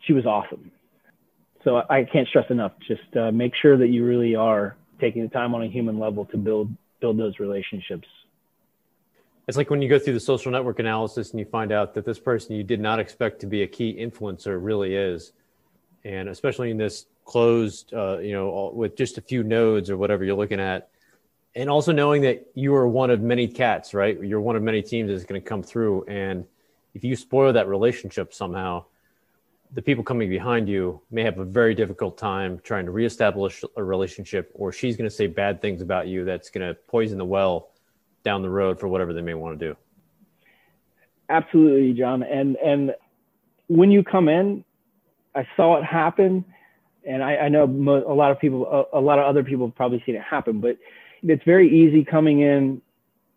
she 0.00 0.12
was 0.12 0.26
awesome. 0.26 0.70
So 1.64 1.82
I 1.90 2.04
can't 2.04 2.28
stress 2.28 2.48
enough, 2.50 2.72
just 2.86 3.16
uh, 3.16 3.32
make 3.32 3.52
sure 3.60 3.76
that 3.76 3.88
you 3.88 4.04
really 4.04 4.36
are 4.36 4.76
taking 5.00 5.22
the 5.22 5.28
time 5.28 5.54
on 5.54 5.62
a 5.62 5.68
human 5.68 5.98
level 5.98 6.24
to 6.26 6.36
build, 6.36 6.70
build 7.00 7.18
those 7.18 7.38
relationships. 7.38 8.06
It's 9.48 9.56
like 9.56 9.70
when 9.70 9.82
you 9.82 9.88
go 9.88 9.98
through 9.98 10.14
the 10.14 10.20
social 10.20 10.50
network 10.50 10.78
analysis 10.78 11.30
and 11.30 11.38
you 11.38 11.46
find 11.46 11.72
out 11.72 11.94
that 11.94 12.04
this 12.04 12.18
person 12.18 12.56
you 12.56 12.64
did 12.64 12.80
not 12.80 12.98
expect 12.98 13.40
to 13.40 13.46
be 13.46 13.62
a 13.62 13.66
key 13.66 13.94
influencer 13.94 14.58
really 14.60 14.94
is. 14.94 15.32
And 16.04 16.28
especially 16.28 16.70
in 16.70 16.76
this 16.76 17.06
closed, 17.24 17.92
uh, 17.92 18.18
you 18.18 18.32
know, 18.32 18.70
with 18.74 18.96
just 18.96 19.18
a 19.18 19.20
few 19.20 19.42
nodes 19.42 19.90
or 19.90 19.96
whatever 19.96 20.24
you're 20.24 20.36
looking 20.36 20.60
at, 20.60 20.88
and 21.54 21.70
also 21.70 21.90
knowing 21.90 22.22
that 22.22 22.46
you 22.54 22.74
are 22.74 22.86
one 22.86 23.10
of 23.10 23.20
many 23.20 23.48
cats, 23.48 23.94
right? 23.94 24.20
You're 24.22 24.40
one 24.40 24.56
of 24.56 24.62
many 24.62 24.82
teams 24.82 25.10
that's 25.10 25.24
going 25.24 25.40
to 25.40 25.48
come 25.48 25.62
through, 25.62 26.04
and 26.04 26.44
if 26.94 27.02
you 27.02 27.16
spoil 27.16 27.52
that 27.52 27.66
relationship 27.66 28.32
somehow, 28.34 28.84
the 29.72 29.82
people 29.82 30.04
coming 30.04 30.28
behind 30.28 30.68
you 30.68 31.00
may 31.10 31.22
have 31.22 31.38
a 31.38 31.44
very 31.44 31.74
difficult 31.74 32.16
time 32.16 32.60
trying 32.62 32.84
to 32.86 32.90
reestablish 32.90 33.64
a 33.76 33.82
relationship, 33.82 34.50
or 34.54 34.72
she's 34.72 34.96
going 34.96 35.08
to 35.08 35.14
say 35.14 35.26
bad 35.26 35.60
things 35.60 35.82
about 35.82 36.06
you 36.06 36.24
that's 36.24 36.50
going 36.50 36.66
to 36.66 36.74
poison 36.86 37.18
the 37.18 37.24
well 37.24 37.70
down 38.22 38.42
the 38.42 38.50
road 38.50 38.78
for 38.78 38.88
whatever 38.88 39.12
they 39.12 39.20
may 39.20 39.34
want 39.34 39.58
to 39.58 39.68
do. 39.68 39.76
Absolutely, 41.28 41.92
John. 41.92 42.22
And 42.22 42.56
and 42.56 42.94
when 43.68 43.90
you 43.90 44.04
come 44.04 44.28
in, 44.28 44.64
I 45.34 45.46
saw 45.56 45.76
it 45.76 45.84
happen, 45.84 46.44
and 47.04 47.22
I, 47.22 47.36
I 47.36 47.48
know 47.48 47.64
a 47.64 48.14
lot 48.14 48.30
of 48.30 48.38
people, 48.38 48.66
a, 48.92 48.98
a, 48.98 49.00
lot 49.00 49.18
of 49.18 49.26
other 49.26 49.42
people 49.42 49.66
have 49.66 49.74
probably 49.74 50.02
seen 50.06 50.14
it 50.14 50.22
happen. 50.22 50.60
But 50.60 50.78
it's 51.22 51.44
very 51.44 51.68
easy 51.68 52.04
coming 52.04 52.40
in 52.40 52.80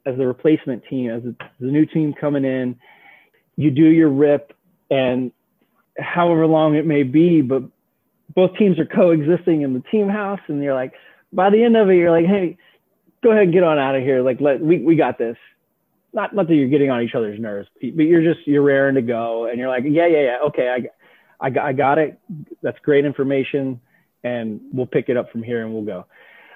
as 0.06 0.18
the 0.18 0.28
replacement 0.28 0.84
team, 0.86 1.10
as 1.10 1.24
the 1.24 1.36
new 1.60 1.86
team 1.86 2.14
coming 2.14 2.46
in. 2.46 2.80
You 3.56 3.72
do 3.72 3.86
your 3.86 4.10
rip, 4.10 4.54
and 4.90 5.32
however 6.00 6.48
long 6.48 6.76
it 6.76 6.86
may 6.86 7.04
be, 7.04 7.42
but 7.42 7.64
both 8.36 8.56
teams 8.58 8.80
are 8.80 8.86
coexisting 8.86 9.62
in 9.62 9.74
the 9.74 9.82
team 9.92 10.08
house, 10.10 10.40
and 10.48 10.64
you're 10.64 10.74
like, 10.74 10.94
by 11.34 11.50
the 11.50 11.64
end 11.64 11.76
of 11.78 11.90
it, 11.90 11.96
you're 11.96 12.12
like, 12.12 12.26
hey, 12.26 12.58
go 13.24 13.32
ahead 13.32 13.44
and 13.44 13.54
get 13.54 13.64
on 13.64 13.78
out 13.78 13.96
of 13.96 14.02
here. 14.02 14.22
Like, 14.22 14.40
let 14.42 14.60
we 14.60 14.80
we 14.80 14.96
got 14.96 15.18
this. 15.18 15.38
Not 16.14 16.34
not 16.36 16.48
that 16.48 16.56
you're 16.56 16.70
getting 16.70 16.90
on 16.90 17.02
each 17.02 17.16
other's 17.16 17.40
nerves, 17.40 17.70
but 17.82 18.04
you're 18.04 18.24
just 18.24 18.48
you're 18.48 18.64
raring 18.64 18.96
to 18.96 19.02
go, 19.02 19.46
and 19.46 19.60
you're 19.60 19.70
like, 19.70 19.84
yeah, 19.86 20.08
yeah, 20.08 20.22
yeah, 20.22 20.38
okay, 20.48 20.70
I 20.70 21.46
I 21.46 21.50
got, 21.50 21.66
I 21.66 21.74
got 21.74 21.98
it. 21.98 22.20
That's 22.62 22.80
great 22.80 23.06
information, 23.06 23.80
and 24.24 24.60
we'll 24.74 24.88
pick 24.88 25.10
it 25.10 25.18
up 25.18 25.32
from 25.32 25.44
here 25.44 25.64
and 25.64 25.74
we'll 25.74 25.84
go. 25.84 26.06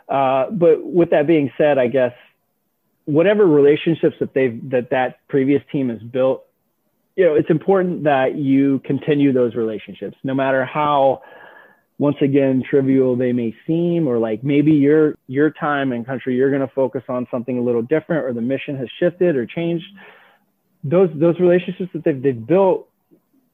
Uh, 0.10 0.50
but 0.52 0.84
with 0.84 1.12
that 1.12 1.28
being 1.28 1.52
said, 1.58 1.78
I 1.78 1.88
guess 1.88 2.14
whatever 3.06 3.46
relationships 3.46 4.16
that 4.20 4.34
they've 4.34 4.70
that 4.70 4.90
that 4.90 5.28
previous 5.28 5.62
team 5.72 5.90
has 5.90 6.02
built, 6.02 6.46
you 7.16 7.26
know, 7.26 7.36
it's 7.36 7.50
important 7.50 8.04
that 8.04 8.36
you 8.36 8.80
continue 8.86 9.32
those 9.32 9.56
relationships, 9.56 10.18
no 10.24 10.34
matter 10.34 10.66
how 10.66 11.22
once 12.00 12.18
again 12.22 12.64
trivial 12.68 13.16
they 13.16 13.32
may 13.32 13.56
seem 13.68 14.08
or 14.08 14.18
like 14.18 14.44
maybe 14.44 14.72
your 14.72 15.16
your 15.28 15.52
time 15.52 15.92
and 15.92 16.06
country 16.06 16.36
you're 16.36 16.50
going 16.50 16.68
to 16.68 16.74
focus 16.74 17.04
on 17.08 17.28
something 17.30 17.60
a 17.60 17.62
little 17.62 17.84
different 17.84 18.26
or 18.26 18.34
the 18.34 18.42
mission 18.42 18.76
has 18.76 18.88
shifted 19.00 19.36
or 19.36 19.46
changed. 19.46 19.86
Those 20.84 21.10
those 21.14 21.40
relationships 21.40 21.92
that 21.94 22.04
they've, 22.04 22.22
they've 22.22 22.48
built 22.48 22.90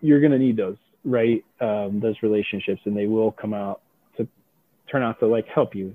you're 0.02 0.22
going 0.22 0.32
to 0.32 0.40
need 0.40 0.58
those 0.58 0.78
right? 1.06 1.44
Um, 1.62 2.00
those 2.02 2.16
relationships 2.22 2.82
and 2.86 2.96
they 2.96 3.08
will 3.08 3.32
come 3.32 3.54
out 3.54 3.82
to 4.18 4.28
turn 4.92 5.04
out 5.04 5.20
to 5.20 5.28
like 5.28 5.46
help 5.54 5.76
you. 5.76 5.94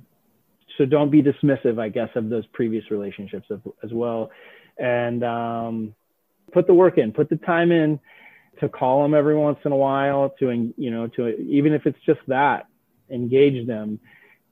So 0.76 0.84
don't 0.84 1.10
be 1.10 1.22
dismissive 1.22 1.78
i 1.78 1.88
guess 1.88 2.08
of 2.14 2.28
those 2.28 2.44
previous 2.52 2.90
relationships 2.90 3.46
as 3.50 3.92
well. 3.92 4.30
And 4.78 5.22
um, 5.24 5.94
put 6.52 6.66
the 6.66 6.74
work 6.74 6.98
in 6.98 7.12
put 7.12 7.28
the 7.28 7.36
time 7.36 7.72
in 7.72 7.98
to 8.60 8.68
call 8.68 9.02
them 9.02 9.14
every 9.14 9.36
once 9.36 9.58
in 9.64 9.72
a 9.72 9.76
while 9.76 10.34
to 10.38 10.72
you 10.76 10.90
know 10.90 11.06
to 11.08 11.36
even 11.40 11.72
if 11.72 11.86
it's 11.86 11.98
just 12.06 12.20
that 12.28 12.66
engage 13.10 13.66
them 13.66 13.98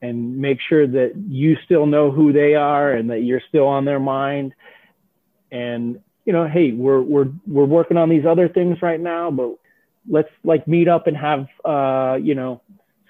and 0.00 0.36
make 0.36 0.58
sure 0.60 0.86
that 0.86 1.12
you 1.28 1.56
still 1.64 1.86
know 1.86 2.10
who 2.10 2.32
they 2.32 2.54
are 2.54 2.92
and 2.92 3.10
that 3.10 3.20
you're 3.20 3.42
still 3.48 3.66
on 3.66 3.84
their 3.84 4.00
mind 4.00 4.52
and 5.50 6.00
you 6.24 6.32
know 6.32 6.46
hey 6.46 6.72
we're 6.72 7.00
we're 7.00 7.28
we're 7.46 7.64
working 7.64 7.96
on 7.96 8.08
these 8.08 8.26
other 8.26 8.48
things 8.48 8.82
right 8.82 9.00
now 9.00 9.30
but 9.30 9.56
let's 10.08 10.28
like 10.44 10.66
meet 10.66 10.88
up 10.88 11.06
and 11.06 11.16
have 11.16 11.46
uh, 11.64 12.18
you 12.20 12.34
know 12.34 12.60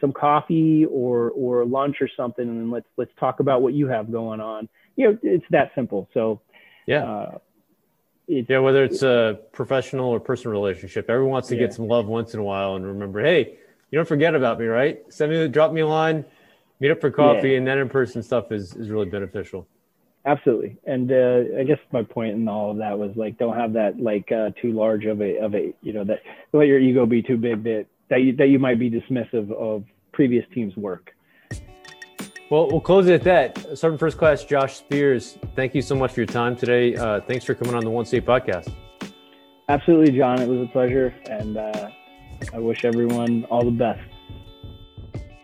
some 0.00 0.12
coffee 0.12 0.84
or 0.84 1.30
or 1.30 1.64
lunch 1.64 1.96
or 2.00 2.08
something, 2.16 2.46
and 2.46 2.58
then 2.58 2.70
let's 2.70 2.86
let's 2.96 3.12
talk 3.18 3.40
about 3.40 3.62
what 3.62 3.72
you 3.72 3.86
have 3.86 4.12
going 4.12 4.40
on. 4.40 4.68
You 4.96 5.12
know, 5.12 5.18
it's 5.22 5.44
that 5.50 5.72
simple. 5.74 6.08
So 6.12 6.40
yeah. 6.86 7.04
Uh, 7.04 7.38
yeah, 8.48 8.58
whether 8.58 8.84
it's 8.84 9.02
a 9.02 9.40
professional 9.52 10.08
or 10.08 10.20
personal 10.20 10.52
relationship, 10.52 11.08
everyone 11.08 11.32
wants 11.32 11.48
to 11.48 11.54
yeah. 11.54 11.62
get 11.62 11.74
some 11.74 11.86
love 11.86 12.06
once 12.06 12.34
in 12.34 12.40
a 12.40 12.42
while 12.42 12.76
and 12.76 12.86
remember, 12.86 13.20
hey, 13.20 13.56
you 13.90 13.98
don't 13.98 14.08
forget 14.08 14.34
about 14.34 14.58
me, 14.58 14.66
right? 14.66 15.00
Send 15.12 15.32
me, 15.32 15.48
drop 15.48 15.72
me 15.72 15.82
a 15.82 15.86
line, 15.86 16.24
meet 16.80 16.90
up 16.90 17.00
for 17.00 17.10
coffee, 17.10 17.50
yeah. 17.50 17.58
and 17.58 17.66
then 17.66 17.78
in 17.78 17.88
person 17.88 18.22
stuff 18.22 18.50
is 18.52 18.74
is 18.74 18.88
really 18.88 19.08
beneficial 19.08 19.66
absolutely 20.24 20.76
and 20.84 21.10
uh, 21.10 21.58
i 21.58 21.64
guess 21.64 21.78
my 21.90 22.02
point 22.02 22.34
in 22.34 22.48
all 22.48 22.70
of 22.70 22.76
that 22.78 22.96
was 22.96 23.10
like 23.16 23.36
don't 23.38 23.56
have 23.56 23.72
that 23.72 23.98
like 23.98 24.30
uh, 24.30 24.50
too 24.60 24.72
large 24.72 25.04
of 25.04 25.20
a 25.20 25.38
of 25.38 25.54
a 25.54 25.72
you 25.82 25.92
know 25.92 26.04
that 26.04 26.22
don't 26.52 26.60
let 26.60 26.68
your 26.68 26.78
ego 26.78 27.06
be 27.06 27.22
too 27.22 27.36
big 27.36 27.62
that 27.64 27.86
that 28.08 28.20
you, 28.20 28.36
that 28.36 28.48
you 28.48 28.58
might 28.58 28.78
be 28.78 28.90
dismissive 28.90 29.50
of 29.52 29.84
previous 30.12 30.44
teams 30.54 30.76
work 30.76 31.14
well 32.50 32.68
we'll 32.68 32.81
close 32.81 33.09
it 33.09 33.14
at 33.14 33.24
that. 33.24 33.78
Sergeant 33.78 34.00
first 34.00 34.18
class 34.18 34.44
josh 34.44 34.76
spears 34.76 35.38
thank 35.57 35.74
you 35.74 35.83
so 35.83 35.94
much 35.94 36.12
for 36.12 36.20
your 36.20 36.26
time 36.26 36.57
today. 36.57 36.94
Uh, 36.96 37.20
thanks 37.20 37.44
for 37.44 37.55
coming 37.55 37.74
on 37.74 37.85
the 37.85 37.90
one 37.90 38.05
CA 38.05 38.20
podcast. 38.20 38.72
Absolutely 39.68 40.16
john. 40.16 40.40
It 40.40 40.48
was 40.48 40.61
a 40.61 40.70
pleasure 40.70 41.14
and 41.31 41.57
uh, 41.57 41.90
i 42.52 42.59
wish 42.59 42.85
everyone 42.85 43.44
all 43.44 43.64
the 43.64 43.70
best. 43.70 44.00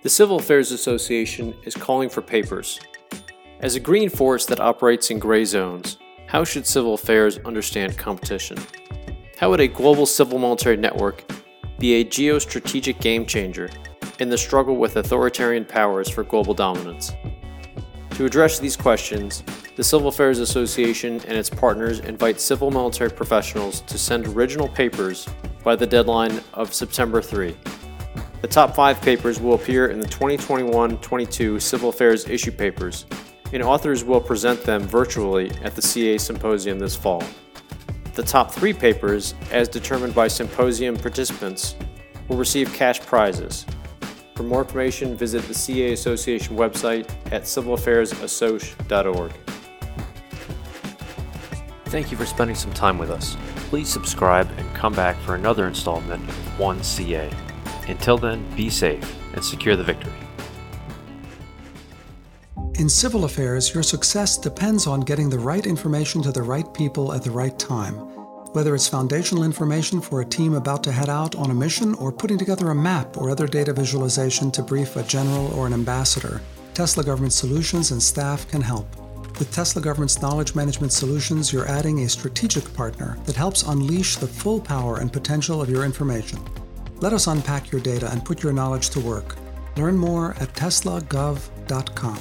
The 0.03 0.11
civil 0.11 0.37
affairs 0.37 0.71
association 0.71 1.55
is 1.65 1.75
calling 1.75 2.09
for 2.09 2.23
papers. 2.23 2.79
As 3.61 3.75
a 3.75 3.81
green 3.81 4.09
force 4.09 4.47
that 4.47 4.61
operates 4.61 5.11
in 5.11 5.19
gray 5.19 5.45
zones, 5.45 5.99
how 6.29 6.45
should 6.45 6.67
civil 6.67 6.95
affairs 6.95 7.39
understand 7.39 7.99
competition? 7.99 8.59
How 9.39 9.51
would 9.51 9.61
a 9.61 9.67
global 9.67 10.07
civil 10.07 10.39
military 10.39 10.77
network 10.77 11.25
be 11.79 11.95
a 11.95 12.05
geostrategic 12.05 13.01
game 13.01 13.27
changer 13.27 13.71
in 14.19 14.29
the 14.29 14.39
struggle 14.39 14.77
with 14.77 14.97
authoritarian 14.97 15.65
powers 15.65 16.09
for 16.09 16.25
global 16.25 16.55
dominance? 16.55 17.13
To 18.13 18.25
address 18.25 18.59
these 18.59 18.77
questions, 18.77 19.43
the 19.77 19.85
Civil 19.85 20.09
Affairs 20.09 20.41
Association 20.41 21.21
and 21.27 21.39
its 21.39 21.49
partners 21.49 22.01
invite 22.01 22.41
civil 22.41 22.71
military 22.71 23.11
professionals 23.11 23.83
to 23.83 23.97
send 23.97 24.27
original 24.27 24.69
papers 24.69 25.29
by 25.63 25.77
the 25.77 25.87
deadline 25.87 26.41
of 26.55 26.75
September 26.75 27.23
3. 27.23 27.57
The 28.41 28.49
top 28.49 28.75
five 28.75 29.01
papers 29.01 29.41
will 29.41 29.55
appear 29.55 29.89
in 29.89 30.01
the 30.01 30.07
2021 30.07 30.99
22 30.99 31.61
Civil 31.61 31.89
Affairs 31.91 32.29
issue 32.29 32.53
papers 32.53 33.07
and 33.53 33.63
authors 33.63 34.05
will 34.05 34.21
present 34.21 34.63
them 34.63 34.83
virtually 34.83 35.51
at 35.63 35.75
the 35.75 35.83
CA 35.83 36.19
Symposium 36.19 36.79
this 36.79 36.95
fall. 36.95 37.23
The 38.15 38.23
top 38.23 38.51
three 38.51 38.73
papers, 38.73 39.35
as 39.51 39.69
determined 39.69 40.15
by 40.15 40.29
symposium 40.29 40.97
participants, 40.97 41.77
will 42.27 42.37
receive 42.37 42.73
cash 42.75 43.01
prizes. 43.01 43.65
For 44.39 44.45
more 44.45 44.61
information, 44.61 45.17
visit 45.17 45.43
the 45.49 45.53
CA 45.53 45.93
Association 45.93 46.57
website 46.57 47.11
at 47.33 47.43
civilaffairsassoc.org. 47.43 49.33
Thank 51.87 52.13
you 52.13 52.17
for 52.17 52.25
spending 52.25 52.55
some 52.55 52.73
time 52.73 52.99
with 52.99 53.11
us. 53.11 53.37
Please 53.69 53.89
subscribe 53.89 54.49
and 54.57 54.75
come 54.77 54.93
back 54.93 55.17
for 55.23 55.35
another 55.35 55.67
installment 55.67 56.23
of 56.23 56.37
1CA. 56.57 57.35
Until 57.89 58.17
then, 58.17 58.49
be 58.55 58.71
safe 58.71 59.13
and 59.35 59.45
secure 59.45 59.75
the 59.75 59.83
victory. 59.83 60.13
In 62.75 62.89
civil 62.89 63.25
affairs, 63.25 63.75
your 63.75 63.83
success 63.83 64.39
depends 64.39 64.87
on 64.87 65.01
getting 65.01 65.29
the 65.29 65.39
right 65.41 65.67
information 65.67 66.23
to 66.23 66.31
the 66.31 66.43
right 66.43 66.73
people 66.75 67.13
at 67.13 67.25
the 67.25 67.33
right 67.33 67.59
time. 67.59 68.18
Whether 68.59 68.75
it's 68.75 68.89
foundational 68.89 69.45
information 69.45 70.01
for 70.01 70.21
a 70.21 70.25
team 70.25 70.55
about 70.55 70.83
to 70.83 70.91
head 70.91 71.09
out 71.09 71.37
on 71.37 71.53
a 71.53 71.55
mission 71.55 71.95
or 71.95 72.11
putting 72.11 72.39
together 72.39 72.71
a 72.71 72.75
map 72.75 73.17
or 73.17 73.31
other 73.31 73.47
data 73.47 73.73
visualization 73.73 74.51
to 74.51 74.65
brief 74.65 74.97
a 74.97 75.05
general 75.05 75.55
or 75.55 75.69
an 75.69 75.73
ambassador, 75.73 76.41
Tesla 76.75 77.05
Government 77.05 77.33
Solutions 77.33 77.93
and 77.93 78.03
staff 78.03 78.49
can 78.49 78.61
help. 78.61 78.89
With 79.39 79.53
Tesla 79.53 79.81
Government's 79.81 80.21
knowledge 80.21 80.57
management 80.57 80.93
solutions, 80.93 81.53
you're 81.53 81.69
adding 81.69 82.01
a 82.01 82.09
strategic 82.09 82.75
partner 82.75 83.17
that 83.27 83.37
helps 83.37 83.63
unleash 83.63 84.17
the 84.17 84.27
full 84.27 84.61
power 84.61 84.99
and 84.99 85.13
potential 85.13 85.63
of 85.63 85.71
your 85.71 85.85
information. 85.85 86.41
Let 86.97 87.13
us 87.13 87.29
unpack 87.29 87.71
your 87.71 87.81
data 87.81 88.11
and 88.11 88.25
put 88.25 88.43
your 88.43 88.53
knowledge 88.53 88.91
to 88.91 88.99
work. 88.99 89.37
Learn 89.77 89.97
more 89.97 90.33
at 90.41 90.53
teslagov.com. 90.55 92.19